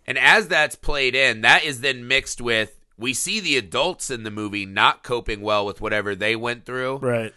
[0.07, 4.25] And as that's played in, that is then mixed with we see the adults in
[4.25, 7.33] the movie not coping well with whatever they went through, right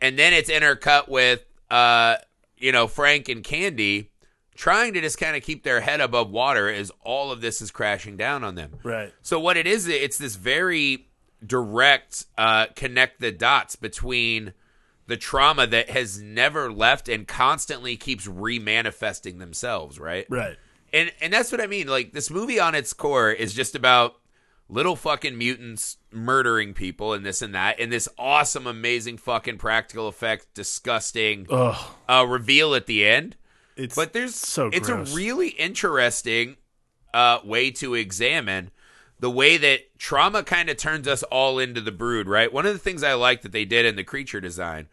[0.00, 2.16] and then it's intercut with uh,
[2.56, 4.10] you know Frank and Candy
[4.54, 7.70] trying to just kind of keep their head above water as all of this is
[7.70, 8.72] crashing down on them.
[8.82, 11.08] right So what it is, it's this very
[11.46, 14.54] direct uh, connect the dots between
[15.06, 20.26] the trauma that has never left and constantly keeps remanifesting themselves, right?
[20.28, 20.56] right
[20.92, 21.86] And and that's what I mean.
[21.86, 24.16] Like this movie on its core is just about
[24.68, 30.08] little fucking mutants murdering people and this and that, and this awesome, amazing fucking practical
[30.08, 31.46] effect, disgusting
[32.08, 33.36] uh, reveal at the end.
[33.76, 35.12] it's But there's so it's gross.
[35.12, 36.56] a really interesting
[37.14, 38.70] uh, way to examine
[39.18, 42.52] the way that trauma kind of turns us all into the brood, right?
[42.52, 44.88] One of the things I like that they did in the creature design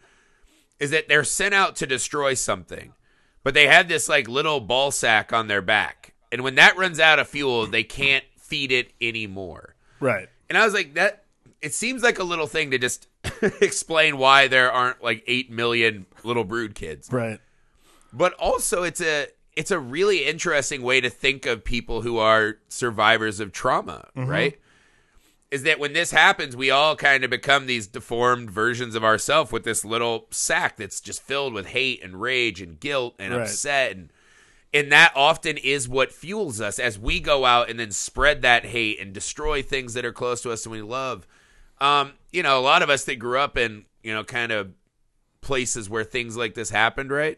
[0.80, 2.94] is that they're sent out to destroy something,
[3.44, 6.14] but they have this like little ball sack on their back.
[6.32, 8.24] And when that runs out of fuel, they can't
[8.54, 9.74] feed it anymore.
[10.00, 10.30] Right.
[10.48, 11.24] And I was like, that
[11.60, 13.08] it seems like a little thing to just
[13.62, 17.12] explain why there aren't like 8 million little brood kids.
[17.12, 17.40] Right.
[18.12, 22.58] But also it's a it's a really interesting way to think of people who are
[22.70, 24.30] survivors of trauma, mm-hmm.
[24.30, 24.60] right?
[25.50, 29.52] Is that when this happens, we all kind of become these deformed versions of ourselves
[29.52, 33.42] with this little sack that's just filled with hate and rage and guilt and Right.
[33.42, 34.12] upset and
[34.74, 38.66] and that often is what fuels us as we go out and then spread that
[38.66, 41.28] hate and destroy things that are close to us and we love.
[41.80, 44.72] Um, you know, a lot of us that grew up in, you know, kind of
[45.42, 47.38] places where things like this happened, right?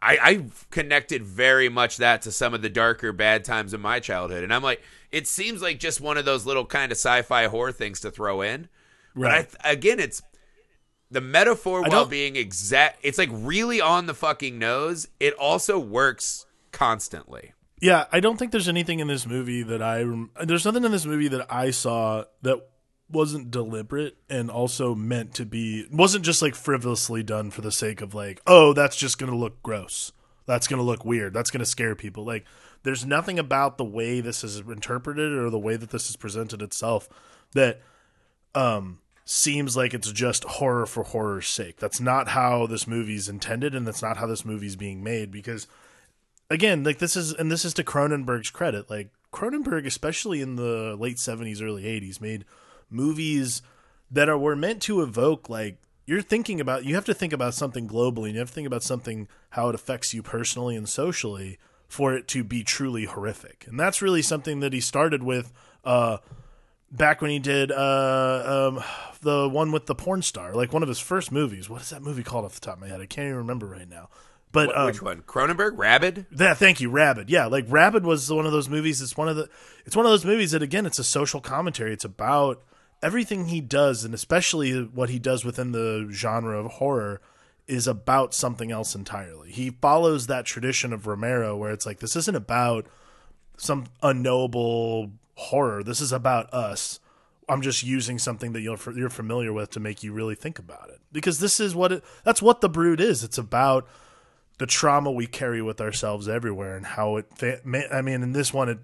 [0.00, 4.00] I, I've connected very much that to some of the darker bad times in my
[4.00, 4.42] childhood.
[4.42, 7.46] And I'm like, it seems like just one of those little kind of sci fi
[7.46, 8.68] horror things to throw in.
[9.20, 9.54] But I, Right.
[9.64, 10.22] again, it's
[11.12, 12.98] the metaphor while being exact.
[13.02, 15.08] It's like really on the fucking nose.
[15.20, 17.52] It also works constantly.
[17.80, 20.92] Yeah, I don't think there's anything in this movie that I rem- there's nothing in
[20.92, 22.66] this movie that I saw that
[23.10, 28.00] wasn't deliberate and also meant to be wasn't just like frivolously done for the sake
[28.00, 30.12] of like, oh, that's just going to look gross.
[30.46, 31.34] That's going to look weird.
[31.34, 32.24] That's going to scare people.
[32.24, 32.46] Like
[32.84, 36.62] there's nothing about the way this is interpreted or the way that this is presented
[36.62, 37.08] itself
[37.52, 37.80] that
[38.54, 41.76] um seems like it's just horror for horror's sake.
[41.76, 45.66] That's not how this movie's intended and that's not how this movie's being made because
[46.50, 48.90] again, like this is and this is to Cronenberg's credit.
[48.90, 52.44] Like Cronenberg, especially in the late seventies, early eighties, made
[52.90, 53.62] movies
[54.10, 57.54] that are were meant to evoke like you're thinking about you have to think about
[57.54, 60.88] something globally and you have to think about something how it affects you personally and
[60.88, 61.58] socially
[61.88, 63.66] for it to be truly horrific.
[63.68, 65.52] And that's really something that he started with
[65.84, 66.18] uh
[66.90, 68.84] back when he did uh um
[69.22, 71.68] the one with the porn star, like one of his first movies.
[71.70, 73.00] What is that movie called off the top of my head?
[73.00, 74.08] I can't even remember right now.
[74.52, 75.22] But um, Which one?
[75.22, 75.78] Cronenberg?
[75.78, 76.26] Rabid?
[76.32, 77.30] that thank you, Rabid.
[77.30, 79.00] Yeah, like Rabid was one of those movies.
[79.00, 79.48] It's one of the.
[79.86, 81.92] It's one of those movies that again, it's a social commentary.
[81.92, 82.62] It's about
[83.02, 87.22] everything he does, and especially what he does within the genre of horror,
[87.66, 89.50] is about something else entirely.
[89.50, 92.86] He follows that tradition of Romero, where it's like this isn't about
[93.56, 95.82] some unknowable horror.
[95.82, 97.00] This is about us.
[97.52, 100.88] I'm just using something that you're you're familiar with to make you really think about
[100.90, 102.04] it, because this is what it.
[102.24, 103.22] That's what the Brood is.
[103.22, 103.86] It's about
[104.58, 107.60] the trauma we carry with ourselves everywhere and how it fa-
[107.92, 108.78] i mean in this one it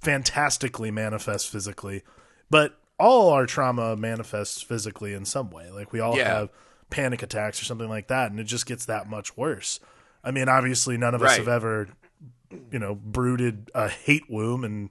[0.00, 2.02] fantastically manifests physically
[2.50, 6.28] but all our trauma manifests physically in some way like we all Yeah.
[6.28, 6.50] have
[6.90, 9.80] panic attacks or something like that and it just gets that much worse
[10.22, 11.88] i mean obviously none of us have ever
[12.70, 14.90] you know brooded a hate womb and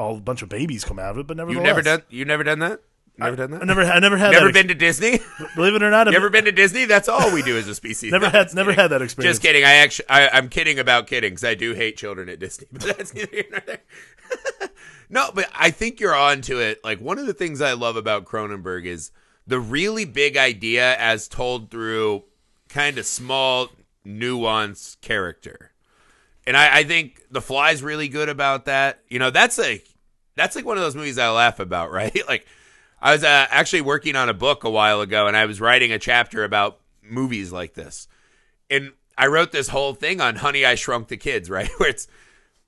[0.00, 2.02] all a bunch of babies come out of it but nevertheless You never done?
[2.08, 2.80] You've never done that?
[3.18, 3.62] Never done that?
[3.62, 5.20] I never, I never had Never been to Disney?
[5.54, 6.86] believe it or not, I've you ever been to Disney?
[6.86, 8.10] That's all we do as a species.
[8.12, 8.82] never had, never kidding.
[8.82, 9.36] had that experience.
[9.36, 9.62] Just kidding.
[9.62, 12.82] I actually, I, I'm kidding about kidding because I do hate children at Disney, but
[12.82, 13.80] that's neither here nor there.
[15.10, 16.82] no, but I think you're on to it.
[16.82, 19.10] Like one of the things I love about Cronenberg is
[19.46, 22.24] the really big idea as told through
[22.70, 23.68] kind of small,
[24.06, 25.72] nuanced character.
[26.46, 29.00] And I, I think The Fly's really good about that.
[29.08, 29.86] You know, that's like
[30.40, 32.20] that's like one of those movies I laugh about, right?
[32.26, 32.46] Like
[33.00, 35.92] I was uh, actually working on a book a while ago, and I was writing
[35.92, 38.08] a chapter about movies like this,
[38.68, 41.70] and I wrote this whole thing on Honey I Shrunk the Kids, right?
[41.76, 42.08] Where it's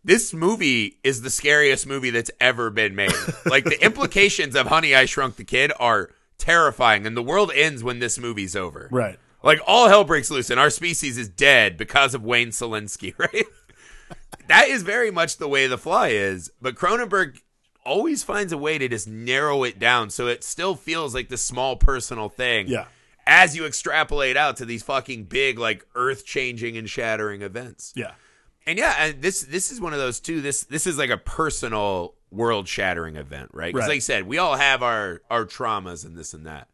[0.04, 3.12] this movie is the scariest movie that's ever been made.
[3.46, 7.82] like the implications of Honey I Shrunk the Kid are terrifying, and the world ends
[7.82, 8.88] when this movie's over.
[8.90, 9.18] right.
[9.44, 13.44] Like all hell breaks loose and our species is dead because of Wayne Szalinski, right?
[14.46, 16.52] that is very much the way the fly is.
[16.60, 17.40] But Cronenberg
[17.84, 21.42] always finds a way to just narrow it down so it still feels like this
[21.42, 22.68] small personal thing.
[22.68, 22.86] Yeah.
[23.26, 27.92] As you extrapolate out to these fucking big, like earth changing and shattering events.
[27.94, 28.12] Yeah.
[28.66, 30.40] And yeah, and this this is one of those too.
[30.40, 33.72] This this is like a personal world shattering event, right?
[33.72, 33.94] Because Right.
[33.94, 36.68] like I said, we all have our our traumas and this and that.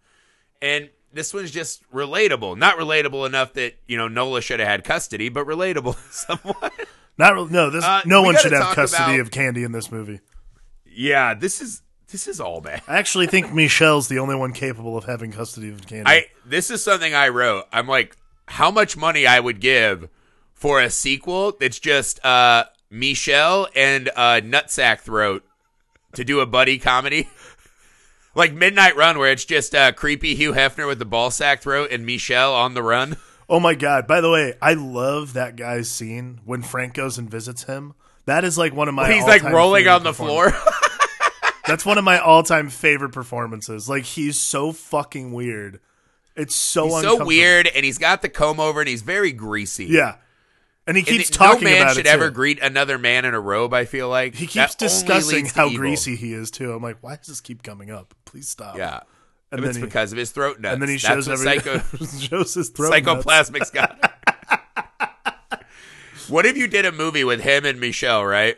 [0.62, 2.58] And this one's just relatable.
[2.58, 6.72] Not relatable enough that, you know, Nola should have had custody, but relatable somewhat.
[7.16, 7.70] Not no.
[7.70, 10.20] This Uh, no one should have custody about- of Candy in this movie.
[10.98, 12.82] Yeah, this is this is all bad.
[12.88, 16.04] I actually think Michelle's the only one capable of having custody of Candy.
[16.10, 17.66] I this is something I wrote.
[17.72, 20.08] I'm like, how much money I would give
[20.54, 25.44] for a sequel that's just uh Michelle and uh Nutsack Throat
[26.14, 27.28] to do a buddy comedy.
[28.34, 31.90] Like Midnight Run, where it's just uh, creepy Hugh Hefner with the ball sack throat
[31.90, 33.16] and Michelle on the run.
[33.48, 34.06] oh my god!
[34.06, 37.94] By the way, I love that guy's scene when Frank goes and visits him.
[38.26, 39.12] That is like one of my.
[39.12, 40.52] He's like rolling on the floor.
[41.68, 43.88] That's one of my all-time favorite performances.
[43.88, 45.78] Like he's so fucking weird.
[46.34, 49.86] It's so He's so weird, and he's got the comb over, and he's very greasy.
[49.86, 50.16] Yeah,
[50.86, 52.10] and he And keeps it- talking no man about should it.
[52.10, 52.34] ever too.
[52.34, 53.74] greet another man in a robe.
[53.74, 55.78] I feel like He keeps That discussing how evil.
[55.78, 56.72] greasy he is too.
[56.72, 58.14] I'm like, why does this keep coming up?
[58.24, 58.76] Please stop.
[58.78, 59.00] Yeah,
[59.50, 60.74] And and it's he- because of his throat nuts.
[60.74, 61.78] and then he shows what every psycho
[62.20, 63.24] shows his throat nuts.
[63.26, 64.12] psychoplasmic's got.
[66.28, 68.56] what if you did a movie with him and Michelle, right?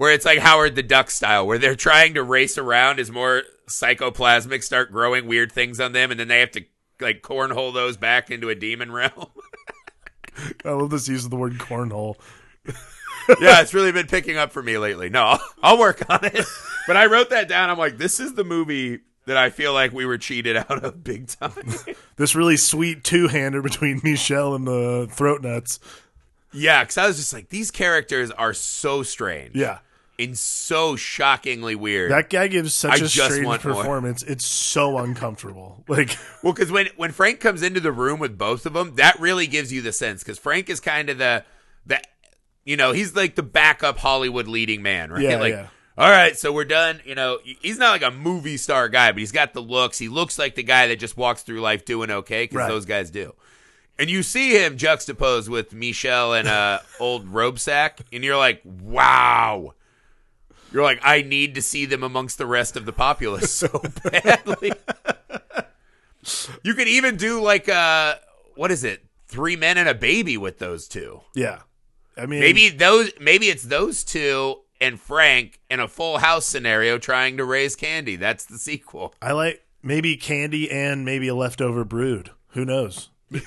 [0.00, 3.42] Where it's like Howard the Duck style, where they're trying to race around as more
[3.68, 6.64] psychoplasmic start growing weird things on them, and then they have to
[7.00, 9.26] like cornhole those back into a demon realm.
[10.64, 12.14] I love this use of the word cornhole.
[13.42, 15.10] yeah, it's really been picking up for me lately.
[15.10, 16.46] No, I'll, I'll work on it.
[16.86, 17.68] But I wrote that down.
[17.68, 21.04] I'm like, this is the movie that I feel like we were cheated out of
[21.04, 21.52] big time.
[22.16, 25.78] This really sweet two-hander between Michelle and the throat nuts.
[26.54, 29.78] yeah, because I was just like, these characters are so strange Yeah,
[30.20, 32.10] and so shockingly weird.
[32.10, 33.74] that guy gives such I a strange want more.
[33.74, 34.22] performance.
[34.22, 35.84] It's so uncomfortable.
[35.88, 39.18] Like, well, because when when Frank comes into the room with both of them, that
[39.18, 40.22] really gives you the sense.
[40.22, 41.44] Because Frank is kind of the
[41.86, 42.00] the
[42.64, 45.22] you know he's like the backup Hollywood leading man, right?
[45.22, 45.52] Yeah, like.
[45.54, 45.66] yeah.
[45.98, 47.00] All right, so we're done.
[47.04, 49.98] You know, he's not like a movie star guy, but he's got the looks.
[49.98, 52.68] He looks like the guy that just walks through life doing okay because Right.
[52.68, 53.34] those guys do.
[53.98, 58.62] And you see him juxtaposed with Michelle and uh, old robe sack, and you're like,
[58.64, 59.74] wow.
[60.72, 63.68] You're like, I need to see them amongst the rest of the populace so
[64.04, 64.72] badly.
[66.62, 68.16] you could even do like uh
[68.54, 69.04] what is it?
[69.26, 71.20] Three men and a baby with those two.
[71.34, 71.60] yeah,
[72.16, 76.98] I mean, Maybe those maybe it's those two and Frank in a full house scenario
[76.98, 78.16] trying to raise candy.
[78.16, 79.14] That's the sequel.
[79.22, 82.30] I like maybe candy and maybe a leftover brood.
[82.50, 83.08] Who knows?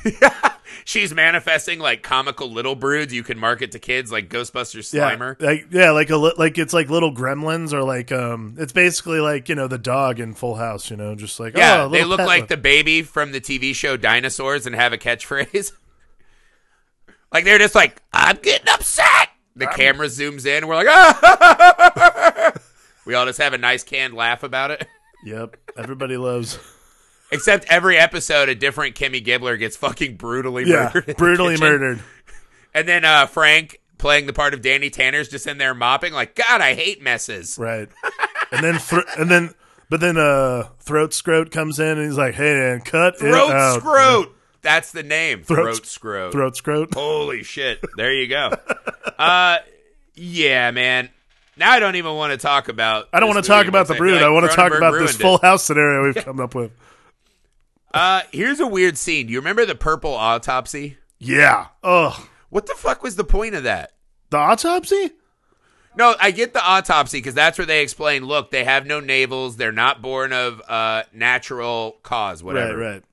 [0.85, 5.39] She's manifesting like comical little broods you can market to kids like Ghostbusters Slimer.
[5.39, 8.73] Yeah, like yeah, like a li- like it's like little gremlins or like um, it's
[8.73, 10.89] basically like you know the dog in Full House.
[10.89, 13.97] You know, just like Yeah, oh, they look like the baby from the TV show
[13.97, 15.71] Dinosaurs and have a catchphrase.
[17.33, 19.29] like they're just like, I'm getting upset.
[19.55, 20.67] The camera zooms in.
[20.67, 22.53] We're like, ah!
[23.05, 24.87] we all just have a nice canned laugh about it.
[25.25, 26.59] Yep, everybody loves.
[27.33, 31.17] Except every episode, a different Kimmy Gibbler gets fucking brutally Yeah, murdered.
[31.17, 32.01] brutally murdered.
[32.73, 36.35] And then uh, Frank, playing the part of Danny Tanner's, just in there mopping, like,
[36.35, 37.57] God, I hate messes.
[37.59, 37.87] Right,
[38.51, 38.79] and then
[39.17, 39.53] and then
[39.89, 43.55] but then uh, throat scrote comes in and he's like, "Hey, man, cut Throat it
[43.55, 44.29] out." scrote.
[44.63, 45.43] That's the name.
[45.43, 46.31] Throat Throat scrote.
[46.31, 46.93] Throat scrote.
[46.93, 47.83] Holy shit.
[47.97, 48.51] There you go.
[49.19, 49.57] uh
[50.15, 51.09] yeah, man.
[51.57, 53.95] Now I don't even want to talk about I don't want to talk about the
[53.95, 54.13] brood.
[54.15, 55.37] like I want to talk about this Full.
[55.39, 56.71] House scenario we've come up with.
[57.93, 59.27] Uh here's a weird scene.
[59.27, 60.97] Do you remember the purple autopsy?
[61.19, 61.67] Yeah.
[61.83, 62.27] Ugh.
[62.49, 63.93] What the fuck was the point of that?
[64.29, 65.11] The autopsy?
[65.95, 68.25] No, I get the autopsy because that's where they explain.
[68.25, 69.57] Look, they have no navels.
[69.57, 72.43] They're not born of uh, natural cause.
[72.43, 72.77] Whatever.
[72.77, 73.03] Right, right.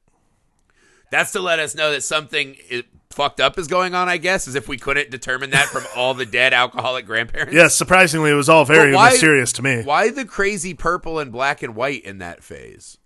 [1.11, 4.09] That's to let us know that something is, fucked up is going on.
[4.09, 7.53] I guess, as if we couldn't determine that from all the dead alcoholic grandparents.
[7.53, 9.83] Yes, surprisingly, it was all very why- mysterious to me.
[9.83, 12.97] Why the crazy purple and black and white in that phase?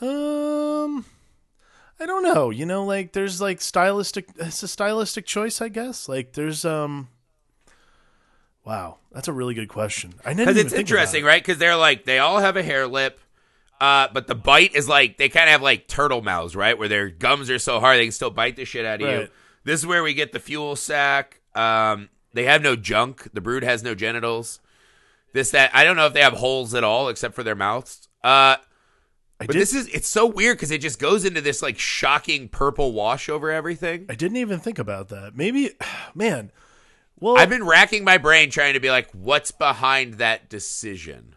[0.00, 1.04] Um,
[2.00, 2.50] I don't know.
[2.50, 4.28] You know, like there's like stylistic.
[4.36, 6.08] It's a stylistic choice, I guess.
[6.08, 7.08] Like there's um.
[8.64, 10.14] Wow, that's a really good question.
[10.24, 11.42] I didn't Because it's interesting, about right?
[11.42, 13.18] Because they're like they all have a hair lip,
[13.80, 16.78] uh, but the bite is like they kind of have like turtle mouths, right?
[16.78, 19.28] Where their gums are so hard they can still bite the shit out of you.
[19.64, 21.40] This is where we get the fuel sack.
[21.54, 23.28] Um, they have no junk.
[23.32, 24.60] The brood has no genitals.
[25.32, 28.08] This that I don't know if they have holes at all except for their mouths.
[28.22, 28.67] Uh, it.
[29.40, 31.78] I but did, this is it's so weird because it just goes into this like
[31.78, 34.06] shocking purple wash over everything.
[34.08, 35.36] I didn't even think about that.
[35.36, 35.70] Maybe,
[36.14, 36.50] man.
[37.20, 41.34] Well, I've been racking my brain trying to be like, what's behind that decision?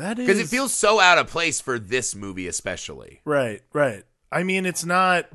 [0.00, 3.20] that is Because it feels so out of place for this movie, especially.
[3.24, 4.04] Right, right.
[4.32, 5.26] I mean, it's not.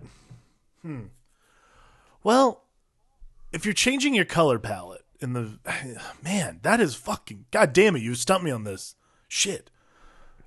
[0.81, 1.05] Hmm.
[2.23, 2.63] Well,
[3.51, 5.59] if you're changing your color palette in the
[6.23, 8.01] man, that is fucking god damn it!
[8.01, 8.95] You stumped me on this
[9.27, 9.69] shit.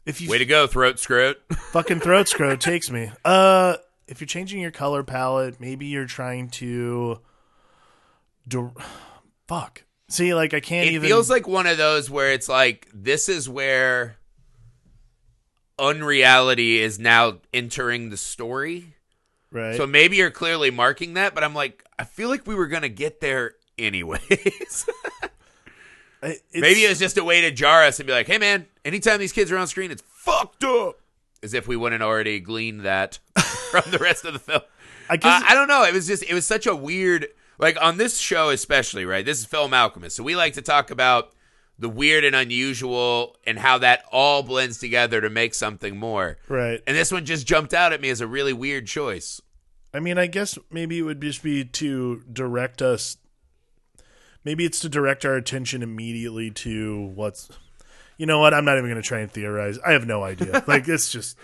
[0.09, 1.36] If you Way to go, throat scrote.
[1.70, 3.12] fucking throat scrote takes me.
[3.26, 7.20] Uh, if you're changing your color palette, maybe you're trying to.
[8.48, 8.72] Do,
[9.46, 9.84] fuck.
[10.09, 11.09] See, like I can't even it even.
[11.11, 14.16] feels like one of those where it's like this is where
[15.78, 18.94] unreality is now entering the story.
[19.52, 19.76] right.
[19.76, 22.88] So maybe you're clearly marking that, but I'm like, I feel like we were gonna
[22.88, 24.86] get there anyways.
[26.22, 28.66] It's- maybe it was just a way to jar us and be like, hey man,
[28.84, 31.00] anytime these kids are on screen, it's fucked up.
[31.42, 33.18] As if we wouldn't already glean that
[33.70, 34.62] from the rest of the film.
[35.08, 35.84] I guess Uh, I don't know.
[35.84, 39.24] It was just it was such a weird like on this show especially, right?
[39.24, 40.16] This is Film Alchemist.
[40.16, 41.32] So we like to talk about
[41.80, 46.36] the weird and unusual, and how that all blends together to make something more.
[46.48, 46.82] Right.
[46.88, 49.40] And this one just jumped out at me as a really weird choice.
[49.94, 53.16] I mean, I guess maybe it would just be to direct us.
[54.45, 57.49] Maybe it's to direct our attention immediately to what's.
[58.16, 58.53] You know what?
[58.55, 59.78] I'm not even going to try and theorize.
[59.86, 60.64] I have no idea.
[60.66, 61.39] like it's just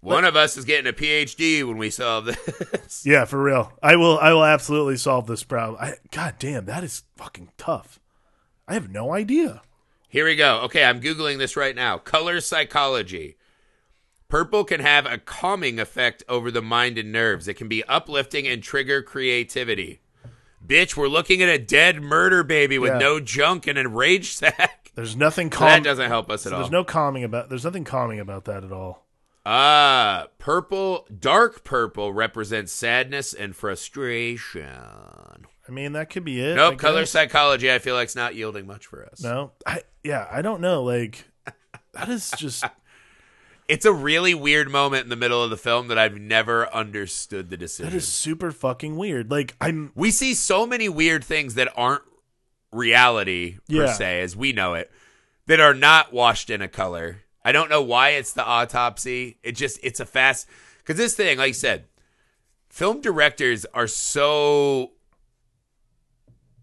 [0.00, 3.02] One of us is getting a PhD when we solve this.
[3.06, 3.72] yeah, for real.
[3.82, 4.18] I will.
[4.18, 5.78] I will absolutely solve this problem.
[5.80, 8.00] I, God damn, that is fucking tough.
[8.66, 9.62] I have no idea.
[10.08, 10.60] Here we go.
[10.62, 11.98] Okay, I'm Googling this right now.
[11.98, 13.36] Color psychology.
[14.28, 17.46] Purple can have a calming effect over the mind and nerves.
[17.46, 20.00] It can be uplifting and trigger creativity.
[20.64, 22.98] Bitch, we're looking at a dead murder baby with Yeah.
[22.98, 24.92] no junk and a rage sack.
[24.94, 25.68] There's nothing calm.
[25.68, 26.60] that doesn't help us at all.
[26.60, 27.48] There's no calming about.
[27.48, 29.06] There's nothing calming about that at all.
[29.46, 34.66] Ah, purple, dark purple represents sadness and frustration.
[34.66, 36.56] I mean, that could be it.
[36.56, 39.22] Nope, color psychology I feel like it's not yielding much for us.
[39.22, 40.82] No, I yeah, I don't know.
[40.82, 41.24] Like
[41.94, 42.64] that is just
[43.70, 47.50] It's a really weird moment in the middle of the film that I've never understood
[47.50, 47.90] the decision.
[47.90, 49.30] that is super fucking weird.
[49.30, 52.02] Like I'm we see so many weird things that aren't
[52.72, 53.92] reality per Yeah.
[53.92, 54.90] se as we know it
[55.46, 59.56] that are not washed in a color i don't know why it's the autopsy it
[59.56, 60.46] just it's a fast
[60.78, 61.86] because this thing like i said
[62.68, 64.92] film directors are so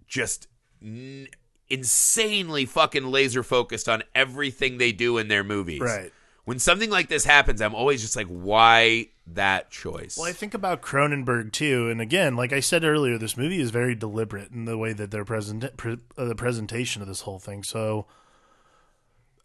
[0.08, 0.48] just
[0.82, 1.28] n-
[1.70, 6.14] insanely fucking laser focused on everything they do in their movies right.
[6.48, 10.54] When something like this happens i'm always just like why that choice Well, I think
[10.54, 14.64] about Cronenberg too, and again, like I said earlier, this movie is very deliberate in
[14.64, 17.62] the way that they're present, pre- uh, the presentation of this whole thing.
[17.64, 18.08] So,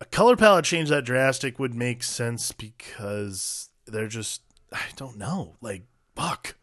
[0.00, 4.42] a color palette change that drastic would make sense because they're just,
[4.72, 5.82] I don't know, like
[6.14, 6.55] fuck,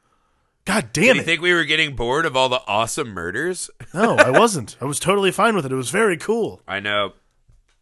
[0.63, 3.69] god Did damn you think we were getting bored of all the awesome murders?
[3.93, 4.77] no, I wasn't.
[4.79, 5.73] I was totally fine with it.
[5.73, 6.61] It was very cool.
[6.69, 7.15] I know.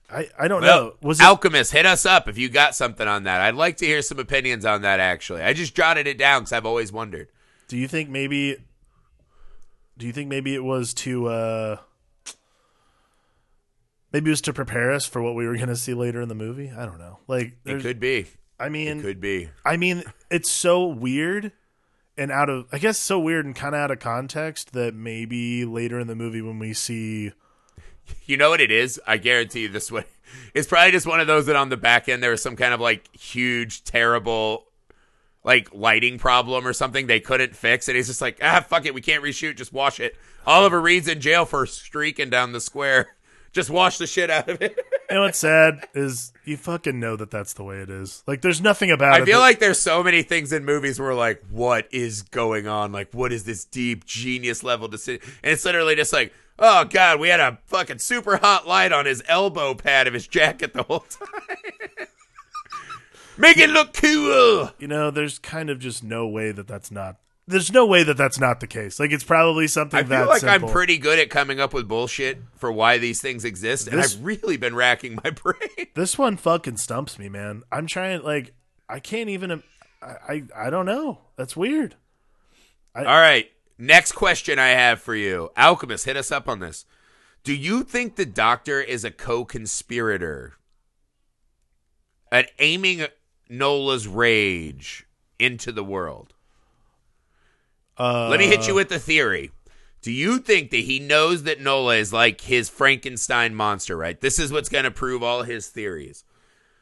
[0.10, 0.93] I, I don't Well, know.
[1.01, 1.26] Was it?
[1.26, 3.41] Alchemist, hit us up if you got something on that.
[3.41, 4.99] I'd like to hear some opinions on that.
[4.99, 7.28] Actually, I just jotted it down because I've always wondered.
[7.68, 8.58] Do you think maybe?
[9.97, 11.28] Do you think maybe it was to?
[11.28, 11.78] uh
[14.14, 16.30] Maybe it was to prepare us for what we were going to see later in
[16.30, 16.72] the movie.
[16.76, 17.20] I don't know.
[17.28, 18.28] Like, It could be.
[18.58, 19.49] I mean, It could be.
[19.66, 21.51] I mean, it's so weird
[22.18, 25.66] and out of, I guess, so weird and kind of out of context that maybe
[25.66, 27.34] later in the movie when we see,
[28.26, 28.99] You know what it is?
[29.08, 30.03] I guarantee you this way.
[30.53, 32.74] It's probably just one of those that on the back end there was some kind
[32.74, 34.66] of like huge, terrible,
[35.43, 38.93] like lighting problem or something they couldn't fix, and he's just like, ah, fuck it,
[38.93, 40.16] we can't reshoot, just wash it.
[40.45, 43.10] Oliver Reed's in jail for streaking down the square.
[43.53, 44.78] Just wash the shit out of it.
[45.10, 48.22] and what's sad is you fucking know that that's the way it is.
[48.28, 49.22] Like, there's nothing about I it.
[49.22, 52.68] I feel that- like there's so many things in movies where like, what is going
[52.68, 52.91] on?
[52.91, 55.22] Like, what is this deep genius level decision?
[55.41, 59.05] And it's literally just like, oh god, we had a fucking super hot light on
[59.05, 61.28] his elbow pad of his jacket the whole time.
[63.38, 64.72] Make it look cool.
[64.80, 67.18] you know, there's kind of just no way that that's not.
[67.49, 68.99] There's no way that that's not the case.
[68.99, 70.68] Like, it's probably something that's I feel that like simple.
[70.68, 74.22] I'm pretty good at coming up with bullshit for why these things exist, and I've
[74.22, 75.88] really been racking my brain.
[75.93, 77.64] This one fucking stumps me, man.
[77.72, 78.53] I'm trying like
[78.89, 79.64] I can't even
[80.01, 81.20] I I, I don't know.
[81.38, 81.95] That's weird.
[82.95, 83.49] All right.
[83.78, 85.52] Next question I have for you.
[85.56, 86.86] Alchemist, hit us up on this.
[87.44, 90.54] Do you think the doctor is a co conspirator
[92.32, 93.06] at aiming
[93.50, 95.06] Nola's rage
[95.40, 96.34] into the world?
[97.98, 99.52] Uh Let me hit you with the theory.
[100.02, 104.20] Do you think that he knows that Nola is like his Frankenstein monster, right?
[104.20, 106.24] This is what's going to prove all his theories.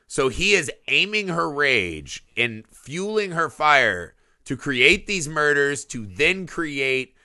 [0.07, 4.14] So he is aiming her rage and fueling her fire
[4.45, 7.15] to create these murders to then create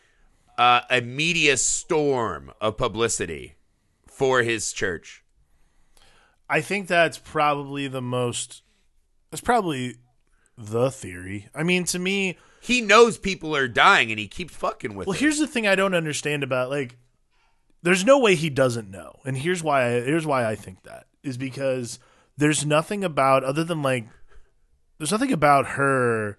[0.58, 3.54] uh, a media storm of publicity
[4.06, 5.22] for his church.
[6.48, 8.62] I think that's probably the most
[9.30, 9.96] that's probably
[10.58, 11.48] the theory.
[11.54, 15.14] I mean, to me, He knows people are dying and he keeps fucking with well,
[15.14, 15.20] it.
[15.20, 16.98] here's the thing I don't understand about like
[17.82, 19.20] there's no way he doesn't know.
[19.24, 21.98] And here's why I, here's why I think that is because
[22.36, 24.06] there's nothing about other than like
[24.98, 26.38] there's nothing about her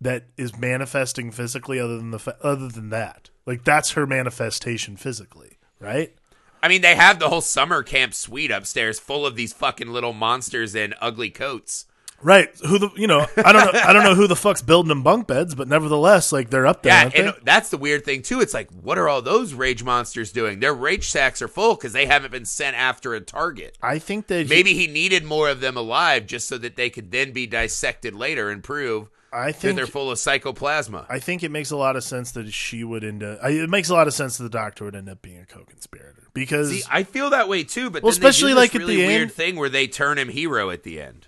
[0.00, 3.30] that is manifesting physically other than the fa- other than that.
[3.46, 6.14] Like that's her manifestation physically, right?
[6.62, 10.14] I mean, they have the whole summer camp suite upstairs full of these fucking little
[10.14, 11.86] monsters in ugly coats.
[12.22, 12.48] Right.
[12.66, 15.02] Who the you know, I don't know I don't know who the fuck's building them
[15.02, 18.40] bunk beds, but nevertheless, like they're up there, Yeah, and that's the weird thing too.
[18.40, 20.60] It's like, what are all those rage monsters doing?
[20.60, 23.76] Their rage sacks are full because they haven't been sent after a target.
[23.82, 26.88] I think that he- Maybe he needed more of them alive just so that they
[26.88, 31.06] could then be dissected later and prove I think they're full of psychoplasma.
[31.08, 33.38] I think it makes a lot of sense that she would end up.
[33.42, 35.46] I- It makes a lot of sense that the doctor would end up being a
[35.46, 38.74] co-conspirator because See, I feel that way too, but Well, then they do especially, like,
[38.74, 41.26] at really the weird end- thing where they turn him hero at the end.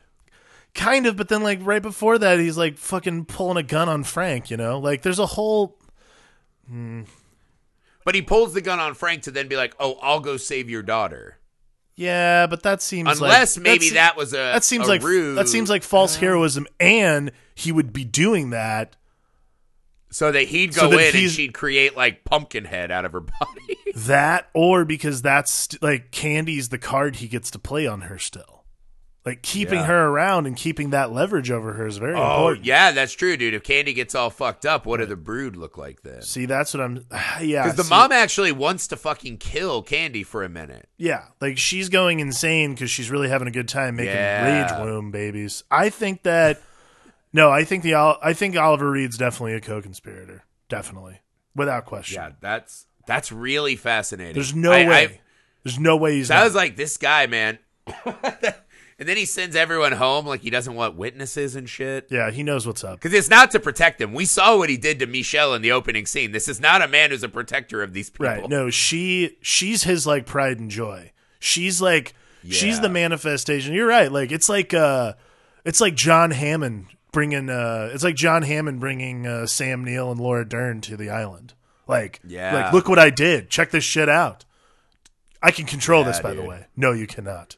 [0.74, 1.16] kind of.
[1.16, 4.50] But then, like right before that, he's like fucking pulling a gun on Frank.
[4.50, 5.78] You know, like there's a whole
[6.68, 7.02] hmm.
[8.04, 10.70] But he pulls the gun on Frank to then be like, "Oh, I'll go save
[10.70, 11.35] your daughter."
[11.96, 12.46] Yeah.
[12.46, 15.36] But that seems Unless like, maybe that's- that was a that seems a like ruse.
[15.36, 18.96] that seems like false heroism, and he would be doing that.
[20.10, 23.20] so that he'd So go that in and she'd create like Pumpkinhead out of her
[23.20, 23.76] body.
[23.96, 28.55] That or because that's like Candy's the card he gets to play on her still.
[29.26, 29.86] Like keeping Yeah.
[29.86, 32.64] her around and keeping that leverage over her is very oh important.
[32.64, 33.54] yeah, that's true, dude.
[33.54, 36.22] If Candy gets all fucked up, what do the Brood look like then?
[36.22, 37.04] See, that's what I'm.
[37.42, 40.88] Yeah, Because the see- mom actually wants to fucking kill Candy for a minute.
[40.96, 44.62] Yeah, like she's going insane because she's really having a good time making Yeah.
[44.62, 45.64] rage womb babies.
[45.72, 46.62] I think that.
[47.32, 51.20] No, I think the I think Oliver Reed's definitely a co-conspirator, definitely,
[51.56, 52.22] without question.
[52.22, 54.34] Yeah, that's that's really fascinating.
[54.34, 55.04] There's no I- way.
[55.04, 55.20] I-
[55.64, 57.58] There's no way he's So I was like, this guy, man.
[58.98, 62.06] and then he sends everyone home like he doesn't want witnesses and shit.
[62.10, 62.94] yeah, he knows what's up.
[63.00, 64.12] Because it's not to protect them.
[64.14, 66.32] We saw what he did to Michelle in the opening scene.
[66.32, 68.26] This is not a man who's a protector of these people.
[68.26, 68.48] Right?
[68.48, 71.12] No, she she's his like pride and joy.
[71.38, 72.14] She's like
[72.48, 73.74] she's the manifestation.
[73.74, 74.10] You're right.
[74.10, 75.14] Like it's like uh,
[75.64, 80.20] it's like John Hammond bringing uh, it's like John Hammond bringing uh, Sam Neill and
[80.20, 81.54] Laura Dern to the island.
[81.86, 82.54] Like Yeah.
[82.64, 83.50] like look what I did.
[83.50, 84.44] Check this shit out.
[85.42, 86.66] I can control this, Yeah, by the way.
[86.76, 87.56] No, you cannot.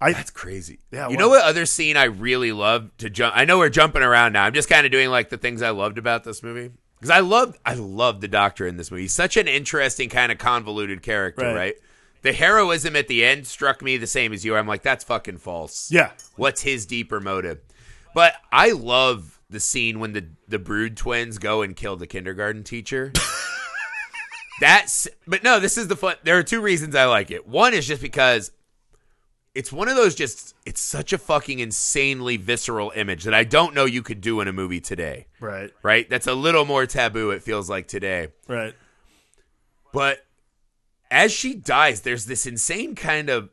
[0.00, 0.80] I That's crazy.
[0.90, 3.34] Yeah, You well- know what other scene I really love to jump?
[3.36, 4.44] I know we're jumping around now.
[4.44, 6.70] I'm just kind of doing like the things I loved about this movie.
[6.98, 9.02] Because I loved, I loved the Doctor in this movie.
[9.02, 11.54] He's such an interesting kind of convoluted character, Right.
[11.54, 11.74] right?
[12.22, 14.56] The heroism at the end struck me the same as you.
[14.56, 15.90] I'm like, that's fucking false.
[15.92, 16.10] yeah.
[16.36, 17.60] What's his deeper motive?
[18.14, 22.64] But I love the scene when the the Brood twins go and kill the kindergarten
[22.64, 23.12] teacher.
[24.60, 26.16] That's but no, this is the fun.
[26.24, 27.46] There are two reasons I like it.
[27.46, 28.50] One is just because
[29.56, 33.74] it's one of those just it's such a fucking insanely visceral image that I don't
[33.74, 35.28] know you could do in a movie today.
[35.40, 35.70] Right.
[35.82, 36.08] Right?
[36.10, 38.28] That's a little more taboo it feels like today.
[38.46, 38.74] Right.
[39.94, 40.18] But
[41.10, 43.48] as she dies, there's this insane kind of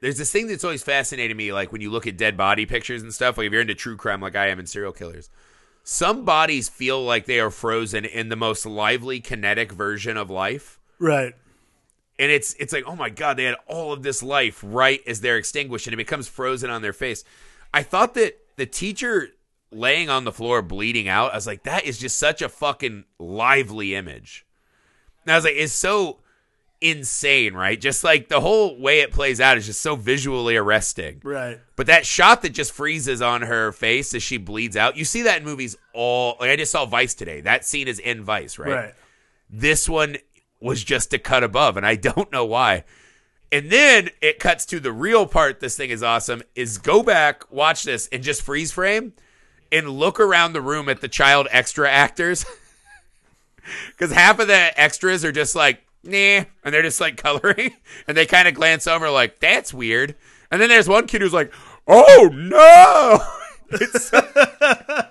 [0.00, 3.02] there's this thing that's always fascinated me, like when you look at dead body pictures
[3.02, 5.28] and stuff, like if you're into true crime like I am in serial killers.
[5.84, 10.80] Some bodies feel like they are frozen in the most lively kinetic version of life.
[10.98, 11.34] Right.
[12.18, 15.20] And it's it's like, oh my god, they had all of this life right as
[15.20, 17.24] they're extinguished and it becomes frozen on their face.
[17.74, 19.28] I thought that the teacher
[19.70, 23.04] laying on the floor bleeding out, I was like, that is just such a fucking
[23.18, 24.46] lively image.
[25.24, 26.20] And I was like, it's so
[26.80, 27.80] insane, right?
[27.80, 31.20] Just like the whole way it plays out is just so visually arresting.
[31.24, 31.58] Right.
[31.74, 35.22] But that shot that just freezes on her face as she bleeds out, you see
[35.22, 36.36] that in movies all.
[36.40, 37.40] Like I just saw Vice today.
[37.40, 38.70] That scene is in Vice, right?
[38.70, 38.94] Right.
[39.48, 40.16] This one
[40.60, 42.84] was just a cut above, and I don't know why.
[43.52, 45.60] And then it cuts to the real part.
[45.60, 46.42] This thing is awesome.
[46.54, 49.12] Is go back, watch this, and just freeze frame,
[49.70, 52.44] and look around the room at the child extra actors,
[53.88, 57.72] because half of the extras are just like nah, and they're just like coloring,
[58.08, 60.14] and they kind of glance over like that's weird.
[60.50, 61.52] And then there's one kid who's like,
[61.86, 63.20] oh no.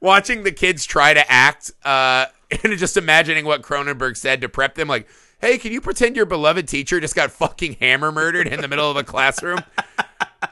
[0.00, 2.26] Watching the kids try to act uh,
[2.62, 5.08] and just imagining what Cronenberg said to prep them, like,
[5.40, 8.90] hey, can you pretend your beloved teacher just got fucking hammer murdered in the middle
[8.90, 9.60] of a classroom?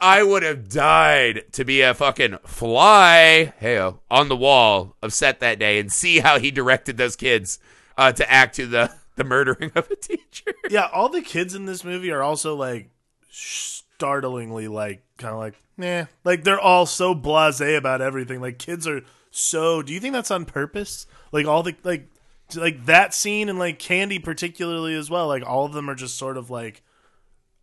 [0.01, 5.41] I would have died to be a fucking fly, hey, on the wall of set
[5.41, 7.59] that day and see how he directed those kids
[7.97, 10.53] uh, to act to the, the murdering of a teacher.
[10.71, 12.89] Yeah, all the kids in this movie are also like
[13.31, 18.41] startlingly like kind of like nah, like they're all so blasé about everything.
[18.41, 19.03] Like kids are
[19.35, 19.83] so.
[19.83, 21.07] Do you think that's on purpose?
[21.33, 22.09] Like all the like
[22.55, 25.29] like that scene and like Candy particularly as well.
[25.29, 26.83] Like all of them are just sort of like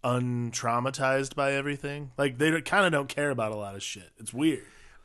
[0.03, 2.11] untraumatized by everything.
[2.17, 4.09] Like they kind of don't care about a lot of shit.
[4.17, 4.63] It's weird.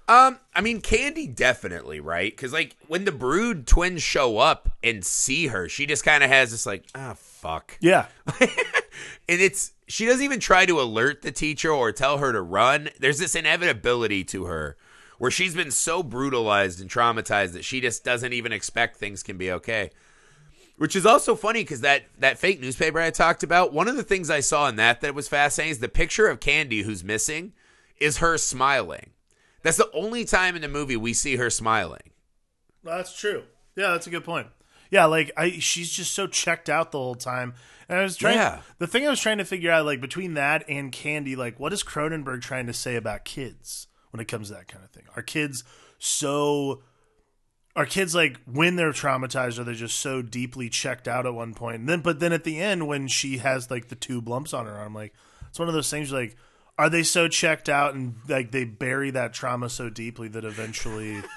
[0.08, 2.30] Um, I mean, Candy definitely, right?
[2.30, 6.30] Because like when the Brood twins show up and see her, she just kind of
[6.30, 8.06] has this like, ah, fuck, Yeah,
[8.40, 8.50] and
[9.28, 12.88] it's she doesn't even try to alert the teacher or tell her to run.
[13.00, 14.76] There's this inevitability to her
[15.18, 19.36] where she's been so brutalized and traumatized that she just doesn't even expect things can
[19.36, 19.90] be okay.
[20.78, 24.02] Which is also funny because that that fake newspaper I talked about, one of the
[24.02, 27.54] things I saw in that that was fascinating is the picture of Candy who's missing
[27.98, 29.10] is her smiling.
[29.62, 32.10] That's the only time in the movie we see her smiling.
[32.84, 33.44] That's true.
[33.74, 34.48] Yeah, that's a good point.
[34.90, 37.54] Yeah, like I she's just so checked out the whole time.
[37.88, 38.60] And I was trying Yeah.
[38.78, 41.72] the thing I was trying to figure out like between that and Candy, like what
[41.72, 43.86] is Cronenberg trying to say about kids
[44.16, 45.04] when it comes to that kind of thing?
[45.14, 45.62] Are kids
[45.98, 46.82] so
[47.74, 51.54] are kids like when they're traumatized are they just so deeply checked out at one
[51.54, 51.76] point.
[51.76, 54.66] and then but then at the end when she has like the two lumps on
[54.66, 55.12] her arm like
[55.48, 56.36] it's one of those things like
[56.78, 61.22] are they so checked out and like they bury that trauma so deeply that eventually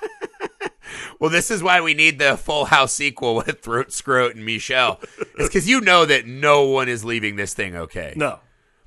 [1.20, 5.00] Well, this is why we need the Full House sequel with Throat Scroat and Michelle.
[5.20, 8.14] it's because you know that no one is leaving this thing okay.
[8.16, 8.40] no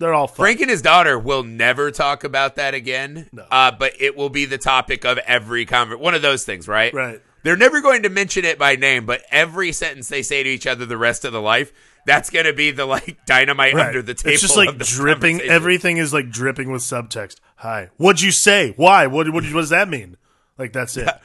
[0.03, 0.26] they're all.
[0.26, 3.28] Frank and his daughter will never talk about that again.
[3.32, 3.44] No.
[3.50, 6.92] Uh, but it will be the topic of every conver One of those things, right?
[6.92, 7.20] Right.
[7.44, 10.66] They're never going to mention it by name, but every sentence they say to each
[10.66, 11.72] other the rest of the life,
[12.07, 13.86] that's going to be the like dynamite Right.
[13.86, 14.32] under the table.
[14.32, 15.40] It's just like dripping.
[15.40, 17.36] Everything is like dripping with subtext.
[17.57, 18.74] Hi, what'd you say?
[18.76, 19.07] Why?
[19.07, 19.28] What?
[19.32, 20.16] What, what does that mean?
[20.59, 21.09] Like that's it.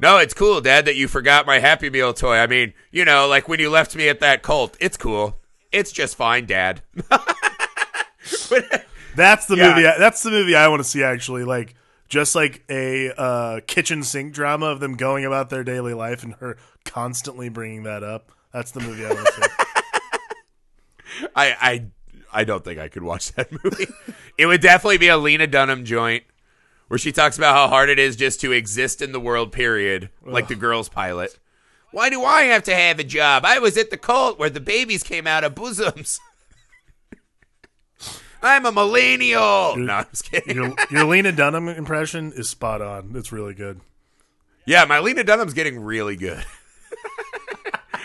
[0.00, 2.36] No, it's cool, Dad, that you forgot my Happy Meal toy.
[2.36, 4.76] I mean, you know, like when you left me at that cult.
[4.78, 5.40] It's cool.
[5.72, 6.82] It's just fine, Dad.
[8.50, 9.70] But- That's the Yeah.
[9.74, 9.86] movie.
[9.86, 11.02] I, that's the movie I want to see.
[11.02, 11.74] Actually, like
[12.08, 16.34] just like a uh, kitchen sink drama of them going about their daily life and
[16.34, 18.30] her constantly bringing that up.
[18.52, 21.28] That's the movie I want to see.
[21.34, 21.86] I I
[22.32, 23.86] I don't think I could watch that movie.
[24.36, 26.24] it would definitely be a Lena Dunham joint
[26.88, 29.52] where she talks about how hard it is just to exist in the world.
[29.52, 30.10] Period.
[30.24, 31.38] Like the girls pilot.
[31.90, 33.44] Why do I have to have a job?
[33.46, 36.20] I was at the cult where the babies came out of bosoms.
[38.42, 39.76] I'm a millennial.
[39.76, 40.54] No, I'm just kidding.
[40.56, 43.12] Your, your Lena Dunham impression is spot on.
[43.16, 43.80] It's really good.
[44.64, 46.44] Yeah, my Lena Dunham's getting really good.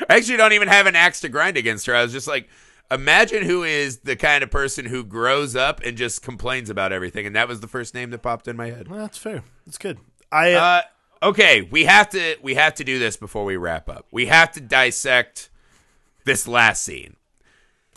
[0.09, 1.95] I actually don't even have an axe to grind against her.
[1.95, 2.49] I was just like,
[2.89, 7.25] imagine who is the kind of person who grows up and just complains about everything,
[7.25, 8.87] and that was the first name that popped in my head.
[8.87, 9.43] Well, that's fair.
[9.65, 9.99] That's good.
[10.31, 10.81] I uh, Uh,
[11.29, 14.07] okay, we have to we have to do this before we wrap up.
[14.11, 15.49] We have to dissect
[16.25, 17.15] this last scene.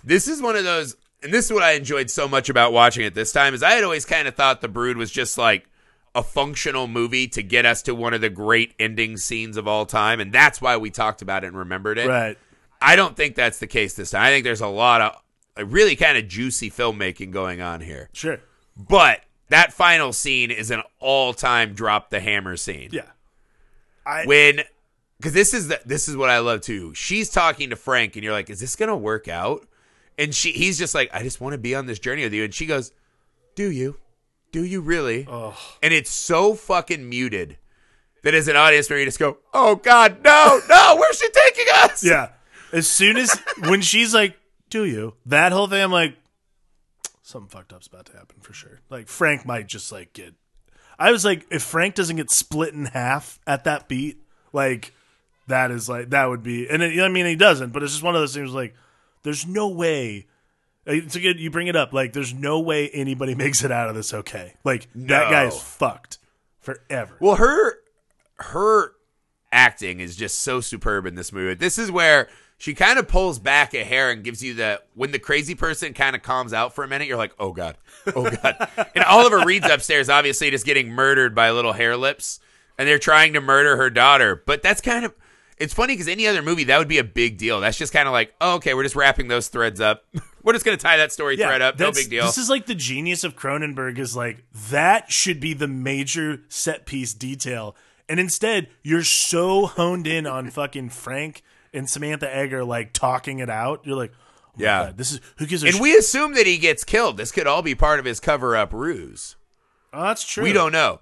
[0.05, 3.05] This is one of those, and this is what I enjoyed so much about watching
[3.05, 3.55] it this time.
[3.55, 5.69] Is I had always kind of thought The Brood was just like
[6.14, 9.87] a functional movie to get us to one of the great ending scenes of all
[9.87, 12.09] time, and that's why we talked about it and remembered it.
[12.09, 12.39] right.
[12.81, 14.23] I don't think that's the case this time.
[14.23, 15.23] I think there's a lot of
[15.57, 18.11] a really kind of juicy filmmaking going on here.
[18.12, 18.39] Sure.
[18.77, 23.07] But that final scene is an all-time drop the hammer scene Yeah.
[24.05, 24.61] I when
[25.19, 26.93] because this is the, this is what I love too.
[26.95, 29.67] She's talking to Frank, and you're like, "Is this gonna work out?"
[30.19, 32.45] And she he's just like, "I just want to be on this journey with you."
[32.45, 32.93] And she goes,
[33.55, 33.97] "Do you?
[34.53, 35.27] Do you really?"
[35.83, 37.59] And it's so fucking muted
[38.23, 40.97] that as an audience member, you just go, "Oh God, no, no!
[40.99, 42.31] Where's she taking us?" yeah.
[42.73, 44.37] As soon as when she's like,
[44.71, 46.17] "Do you?" That whole thing, I'm like,
[47.27, 48.81] something fucked up's about to happen for sure.
[48.89, 50.35] Like Frank might just like get.
[50.99, 54.95] I was like, if Frank doesn't get split in half at that beat, like
[55.49, 56.69] that is like that would be.
[56.69, 58.53] And it, I mean, he doesn't, but it's just one of those things.
[58.53, 58.75] Like,
[59.27, 60.27] there's no way.
[60.87, 61.41] Uh, it's a good.
[61.41, 61.93] You bring it up.
[61.93, 64.55] Like, there's no way anybody makes it out of this okay.
[64.64, 66.18] Like that guy is fucked
[66.61, 67.16] forever.
[67.20, 67.79] Well, her
[68.37, 68.93] her
[69.51, 71.55] acting is just so superb in this movie.
[71.55, 75.11] This is where she kind of pulls back a hair and gives you the when
[75.11, 77.09] the crazy person kind of calms out for a minute.
[77.09, 77.77] You're like, oh god,
[78.14, 78.68] oh god.
[78.95, 82.39] and Oliver Reed's upstairs, obviously, just getting murdered by little hair lips,
[82.79, 84.41] and they're trying to murder her daughter.
[84.47, 85.12] But that's kind of
[85.59, 87.61] it's funny because any other movie that would be a big deal.
[87.61, 90.05] That's just kind of like, oh, okay, we're just wrapping those threads up.
[90.43, 91.79] we're just gonna tie that story thread up.
[91.79, 92.25] No big deal.
[92.27, 96.87] This is like the genius of Cronenberg is like that should be the major set
[96.87, 97.75] piece detail.
[98.09, 101.43] And instead, you're so honed in on fucking Frank
[101.73, 103.81] and Samantha Eggar like talking it out.
[103.85, 104.85] You're like, oh Yeah.
[104.87, 107.17] God, this is who gives a and sh- we assume that he gets killed.
[107.17, 109.37] This could all be part of his cover up ruse.
[109.93, 110.45] Oh, that's true.
[110.45, 111.01] We don't know.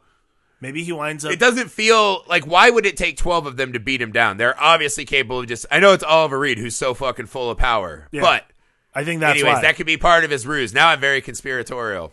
[0.64, 1.30] Maybe he winds up.
[1.30, 4.38] It doesn't feel like why would it take 12 of them to beat him down?
[4.38, 7.58] They're obviously capable of just I know it's Oliver Reed who's so fucking full of
[7.58, 8.08] power.
[8.12, 8.22] Yeah.
[8.22, 8.46] But
[8.94, 9.60] I think that's anyways, why.
[9.60, 10.72] that could be part of his ruse.
[10.72, 12.12] Now I'm very conspiratorial.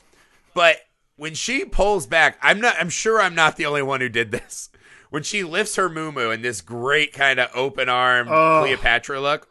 [0.53, 0.79] But
[1.15, 4.31] when she pulls back, I'm not I'm sure I'm not the only one who did
[4.31, 4.69] this.
[5.11, 8.61] When she lifts her moo in this great kind of open arm Oh.
[8.63, 9.47] Cleopatra look,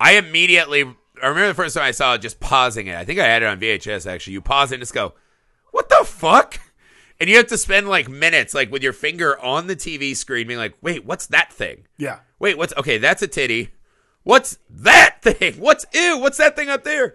[0.00, 0.82] I immediately
[1.22, 2.96] I remember the first time I saw it just pausing it.
[2.96, 4.32] I think I had it on VHS actually.
[4.32, 5.14] You pause it and just go,
[5.70, 6.58] What the fuck?
[7.20, 10.46] And you have to spend like minutes like with your finger on the TV screen
[10.46, 11.86] being like, wait, what's that thing?
[11.98, 12.20] yeah.
[12.40, 12.98] Wait, what's okay?
[12.98, 13.70] That's a titty.
[14.22, 15.54] What's that thing?
[15.54, 16.18] What's ew?
[16.18, 17.14] What's that thing up there?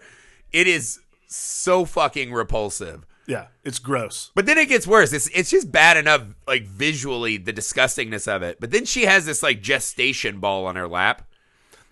[0.51, 3.05] It is so fucking repulsive.
[3.27, 3.47] Yeah.
[3.63, 4.31] It's gross.
[4.33, 5.13] But then it gets worse.
[5.13, 8.59] It's it's just bad enough, like visually, the disgustingness of it.
[8.59, 11.27] But then she has this like gestation ball on her lap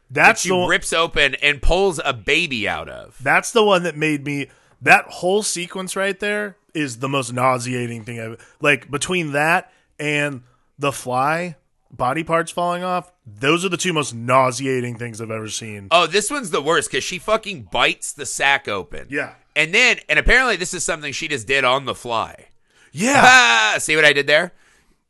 [0.10, 3.18] that she the rips open and pulls a baby out of.
[3.22, 4.48] That's the one that made me.
[4.82, 8.90] That whole sequence right there is the most nauseating thing I've like.
[8.92, 10.44] Between that and
[10.78, 11.56] the fly
[11.90, 15.88] body parts falling off, those are the two most nauseating things I've ever seen.
[15.92, 19.08] Oh, this one's the worst because she fucking bites the sack open.
[19.10, 19.34] Yeah.
[19.56, 22.50] And then, and apparently, this is something she just did on the fly.
[22.92, 23.22] Yeah.
[23.24, 24.54] Ah, see what I did there?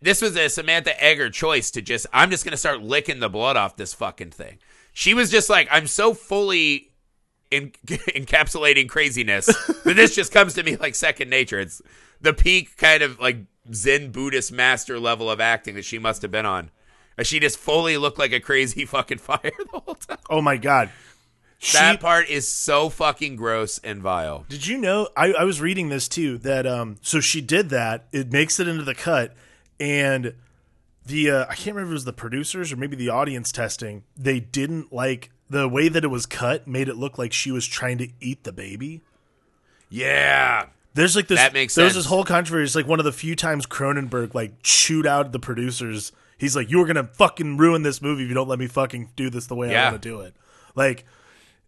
[0.01, 3.30] This was a Samantha Eggar choice to just, I'm just going to start licking the
[3.30, 4.59] blood off this fucking thing.
[4.93, 6.91] She was just like, I'm so fully
[7.51, 11.59] in, encapsulating craziness that this just comes to me like second nature.
[11.59, 11.81] It's
[12.21, 13.37] the peak kind of like
[13.73, 16.71] Zen Buddhist master level of acting that she must have been on.
[17.23, 20.17] She just fully looked like a crazy fucking fire the whole time.
[20.29, 20.89] Oh my god.
[21.59, 24.45] She, That part is so fucking gross and vile.
[24.47, 25.09] Did you know?
[25.17, 26.37] I, I was reading this too.
[26.37, 28.05] That um, so she did that.
[28.11, 29.33] It makes it into the cut,
[29.79, 30.35] and
[31.03, 34.03] the uh, I can't remember if it was the producers or maybe the audience testing.
[34.15, 36.67] They didn't like the way that it was cut.
[36.67, 39.01] Made it look like she was trying to eat the baby.
[39.89, 40.67] Yeah.
[40.93, 41.39] There's like this.
[41.39, 42.05] That makes There's sense.
[42.05, 42.63] this whole controversy.
[42.65, 46.11] It's like one of the few times Cronenberg like chewed out the producers.
[46.39, 49.11] He's like, "You are gonna fucking ruin this movie if you don't let me fucking
[49.15, 50.35] do this the way I want to do it."
[50.75, 51.05] Like,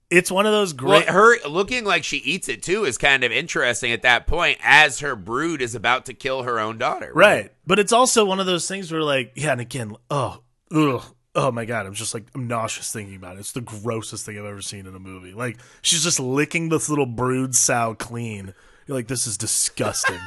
[0.09, 1.09] it's one of those Well, great.
[1.09, 4.99] her looking like she eats it too is kind of interesting at that point as
[5.01, 7.11] her brood is about to kill her own daughter.
[7.13, 7.51] Right.
[7.67, 10.41] But it's also one of those things where like, yeah, and again, oh,
[10.73, 11.03] ugh,
[11.39, 13.39] oh my god, I'm just like I'm nauseous thinking about it.
[13.39, 15.33] It's the grossest thing I've ever seen in a movie.
[15.33, 18.53] Like she's just licking this little brood sow clean.
[18.85, 20.19] You're like, this is disgusting.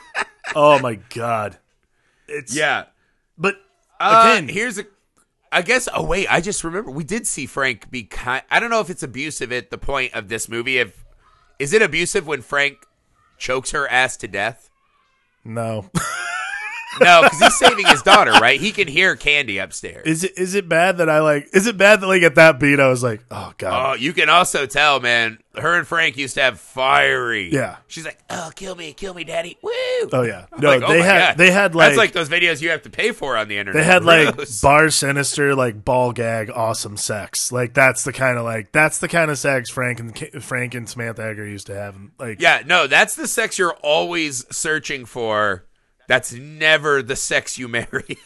[0.54, 1.58] oh my god.
[2.28, 2.84] It's Yeah.
[3.36, 3.56] but
[3.98, 4.84] Uh, again, here's a.
[5.50, 5.88] I guess.
[5.92, 8.44] Oh wait, I just remember we did see Frank be kind.
[8.48, 10.78] I don't know if it's abusive at the point of this movie.
[10.78, 11.04] If
[11.58, 12.86] is it abusive when Frank
[13.38, 14.70] chokes her ass to death?
[15.44, 15.90] no.
[17.00, 18.58] No, because he's saving his daughter, right?
[18.60, 20.06] He can hear Candy upstairs.
[20.06, 22.58] is it is it bad that I like is it bad that like at that
[22.58, 23.90] beat I was like, oh god.
[23.90, 25.38] Oh, you can also tell, man.
[25.56, 27.52] Her and Frank used to have fiery.
[27.52, 27.76] Yeah.
[27.88, 29.70] She's like, "Oh, kill me, kill me, daddy." Woo.
[30.12, 30.46] Oh yeah.
[30.52, 31.38] I'm No, like, oh they my had God.
[31.38, 33.80] they had like that's like those videos you have to pay for on the internet.
[33.82, 37.50] They had like bar sinister, like ball gag, awesome sex.
[37.50, 40.88] Like that's the kind of like that's the kind of sex Frank and Frank and
[40.88, 41.96] Samantha Eggar used to have.
[42.18, 45.64] Like yeah, no, that's the sex you're always searching for.
[46.10, 48.18] That's never the sex you marry.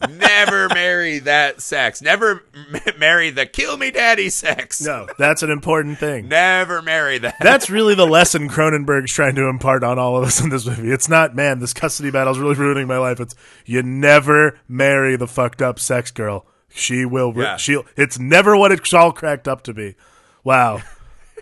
[0.08, 2.00] never marry that sex.
[2.00, 4.80] Never m- marry the kill me daddy sex.
[4.80, 6.28] no, that's an important thing.
[6.28, 7.38] Never marry that.
[7.40, 10.92] That's really the lesson Cronenberg's trying to impart on all of us in this movie.
[10.92, 13.18] It's not, man, this custody battle's really ruining my life.
[13.18, 13.34] It's
[13.66, 16.46] you never marry the fucked up sex girl.
[16.68, 17.32] She will.
[17.34, 17.56] Yeah.
[17.56, 17.84] She'll.
[17.96, 19.96] It's never what it's all cracked up to be.
[20.44, 20.82] Wow.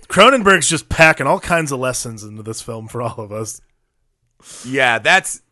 [0.09, 3.61] Cronenberg's just packing all kinds of lessons into this film for all of us.
[4.65, 5.43] Yeah, that's.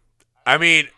[0.46, 0.88] I mean,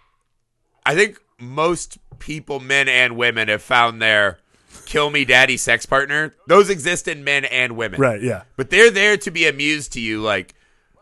[0.85, 4.39] I think most people, men and women, have found their
[4.87, 6.35] kill me daddy sex partner.
[6.47, 8.01] Those exist in men and women.
[8.01, 8.23] Right?
[8.23, 8.43] Yeah.
[8.57, 10.55] But they're there to be amused to you, like,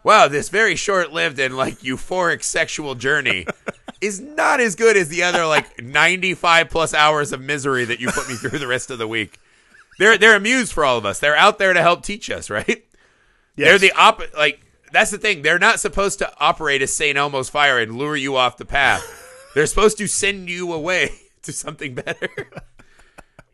[0.03, 3.47] wow, this very short lived and like euphoric sexual journey
[4.01, 8.11] is not as good as the other like 95 plus hours of misery that you
[8.11, 9.39] put me through the rest of the week.
[9.99, 11.21] They're they're amused for all of us.
[11.21, 12.85] They're out there to help teach us, right?
[13.57, 14.61] They're the op like
[14.95, 15.43] that's the thing.
[15.43, 17.17] They're not supposed to operate a St.
[17.17, 19.03] Elmo's fire and lure you off the path.
[19.55, 21.11] They're supposed to send you away
[21.43, 22.29] to something better.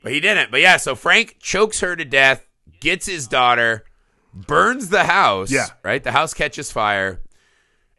[0.03, 0.51] but he didn't.
[0.51, 2.47] But yeah, so Frank chokes her to death,
[2.81, 3.85] gets his daughter,
[4.33, 5.51] burns the house.
[5.51, 5.67] Yeah.
[5.83, 6.03] Right?
[6.03, 7.21] The house catches fire.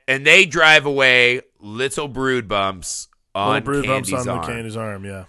[0.07, 4.45] And they drive away little brood bumps on Little brood Candy's bumps on arm.
[4.45, 5.25] the Candy's arm, yeah.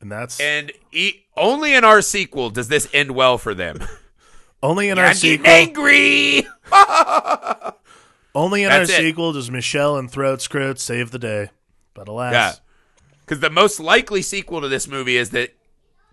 [0.00, 3.78] And that's And he, only in our sequel does this end well for them.
[4.62, 5.46] only in our sequel.
[5.46, 6.46] angry.
[8.34, 8.88] Only in our it.
[8.88, 11.50] sequel does Michelle and Throat Scroat save the day.
[11.94, 12.52] But alas, Yeah.
[13.20, 15.54] Because the most likely sequel to this movie is that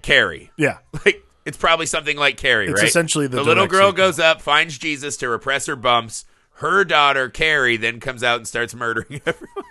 [0.02, 0.52] Carrie.
[0.58, 2.88] yeah, Like it's probably something like Carrie, It's right?
[2.89, 4.06] essentially the little girl sequel.
[4.06, 6.26] goes up, finds Jesus to repress her bumps.
[6.60, 9.66] Her daughter Carrie then comes out and starts murdering everyone.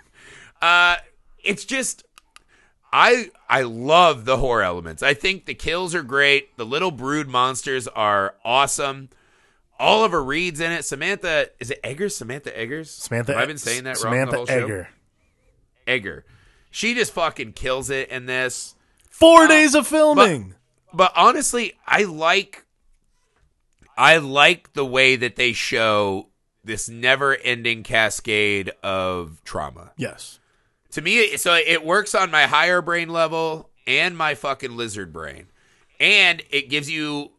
[0.61, 0.95] Uh,
[1.43, 2.04] it's just
[2.97, 5.03] I I love the horror elements.
[5.03, 6.55] I think the kills are great.
[6.55, 9.09] The little brood monsters are awesome.
[9.77, 10.85] Oliver Reed's in it.
[10.85, 12.15] Samantha is it Eggers?
[12.15, 12.89] Samantha Eggers?
[12.89, 13.33] Samantha.
[13.33, 14.67] Have I been saying that Samantha wrong the whole show?
[14.67, 14.87] Eggar.
[15.85, 16.23] Eggar.
[16.71, 18.75] She just fucking kills it in this.
[19.09, 20.55] Four uh, days of filming.
[20.93, 22.65] But honestly, I like
[23.97, 26.29] I like the way that they show
[26.63, 29.91] this never-ending cascade of trauma.
[29.97, 30.39] yes.
[30.95, 35.47] To me, so it works on my higher brain level and my fucking lizard brain.
[35.99, 37.31] And it gives you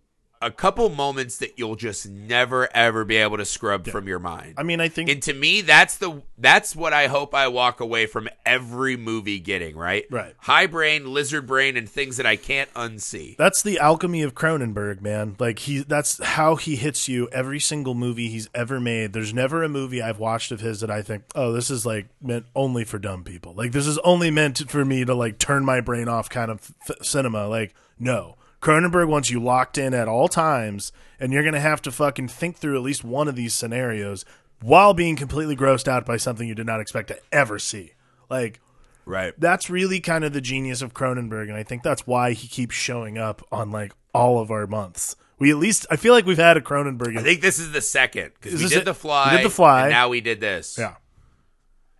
[0.42, 4.54] a couple moments that you'll just never ever be able to scrub from your mind.
[4.56, 7.80] I mean, I think And to me, that's the that's what I hope I walk
[7.80, 10.04] away from every movie getting, right?
[10.10, 10.34] Right.
[10.38, 13.36] High brain, lizard brain, and things that I can't unsee.
[13.36, 15.36] that's the alchemy of Cronenberg, man.
[15.38, 19.12] Like he, that's how he hits you every single movie he's ever made.
[19.12, 22.06] There's never a movie I've watched of his that I think, oh, this is like
[22.20, 23.54] meant only for dumb people.
[23.54, 26.72] Like this is only meant for me to like turn my brain off, kind of
[26.88, 27.48] f- cinema.
[27.48, 28.35] Like no.
[28.60, 32.56] Cronenberg wants you locked in at all times, and you're gonna have to fucking think
[32.56, 34.24] through at least one of these scenarios
[34.62, 37.92] while being completely grossed out by something you did not expect to ever see.
[38.30, 38.60] Like
[39.04, 39.34] Right.
[39.38, 42.74] that's really kind of the genius of Cronenberg, and I think that's why he keeps
[42.74, 45.14] showing up on like all of our months.
[45.38, 47.16] We at least I feel like we've had a Cronenberg.
[47.18, 48.84] I think this is the second because we did it?
[48.86, 49.32] the fly.
[49.32, 49.82] We did The Fly.
[49.82, 50.76] And now we did this.
[50.78, 50.94] yeah,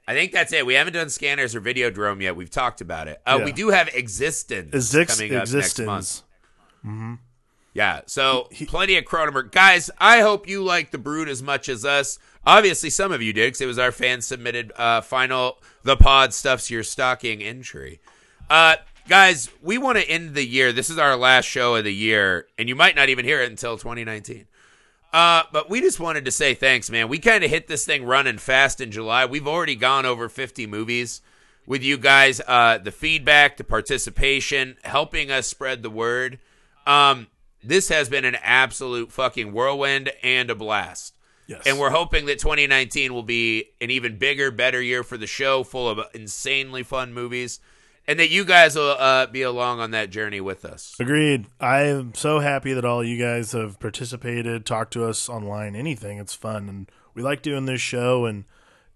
[0.09, 0.65] I think that's it.
[0.65, 2.35] We haven't done scanners or Videodrome yet.
[2.35, 3.21] We've talked about it.
[3.27, 3.45] Uh, Yeah.
[3.45, 6.23] We do have eXistenZ Exist- coming up next month.
[6.85, 7.21] Existence.
[7.77, 9.53] Yeah, so plenty of Cronenberg.
[9.53, 12.19] Guys, I hope you like The Brood as much as us.
[12.47, 16.33] Obviously, some of you did because it was our fan submitted uh, final The Pod
[16.33, 18.01] Stuffs Your Stocking entry.
[18.49, 18.77] Uh,
[19.09, 20.73] guys, we want to end the year.
[20.73, 23.51] This is our last show of the year, and you might not even hear it
[23.51, 24.47] until 2019.
[25.13, 27.09] Uh, but we just wanted to say thanks, man.
[27.09, 29.27] We kind of hit this thing running fast in July.
[29.27, 31.21] We've already gone over 50 movies
[31.67, 32.41] with you guys.
[32.47, 36.39] Uh, the feedback, the participation, helping us spread the word.
[36.87, 37.27] Um,
[37.63, 41.15] this has been an absolute fucking whirlwind and a blast.
[41.47, 41.63] Yes.
[41.67, 45.63] And we're hoping that 2019 will be an even bigger, better year for the show,
[45.63, 47.61] full of insanely fun movies,
[48.09, 50.97] and that you guys will uh, be along on that journey with us.
[50.99, 51.47] Agreed.
[51.61, 56.19] I am so happy that all you guys have participated, talked to us online, anything.
[56.19, 58.45] It's fun, and we like doing this show, and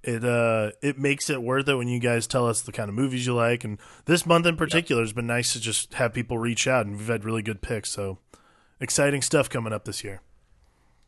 [0.03, 2.95] it uh it makes it worth it when you guys tell us the kind of
[2.95, 3.65] movies you like.
[3.65, 6.97] And this month in particular has been nice to just have people reach out, and
[6.97, 7.91] we've had really good picks.
[7.91, 8.19] So
[8.81, 10.23] exciting stuff coming up this year.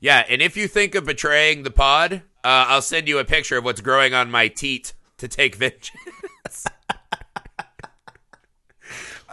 [0.01, 3.59] Yeah, and if you think of betraying the pod, uh, I'll send you a picture
[3.59, 6.66] of what's growing on my teat to take vengeance.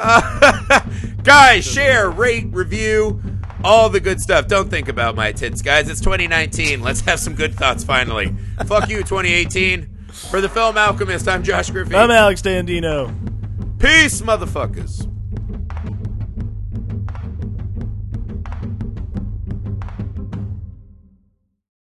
[0.01, 0.79] Uh,
[1.23, 3.21] guys, share, rate, review,
[3.63, 4.47] all the good stuff.
[4.47, 5.89] Don't think about my tits, guys.
[5.89, 6.81] It's 2019.
[6.81, 8.35] Let's have some good thoughts finally.
[8.65, 9.97] Fuck you, 2018.
[10.11, 11.95] For the Film Alchemist, I'm Josh Griffey.
[11.95, 13.13] I'm Alex Dandino.
[13.79, 15.07] Peace, motherfuckers.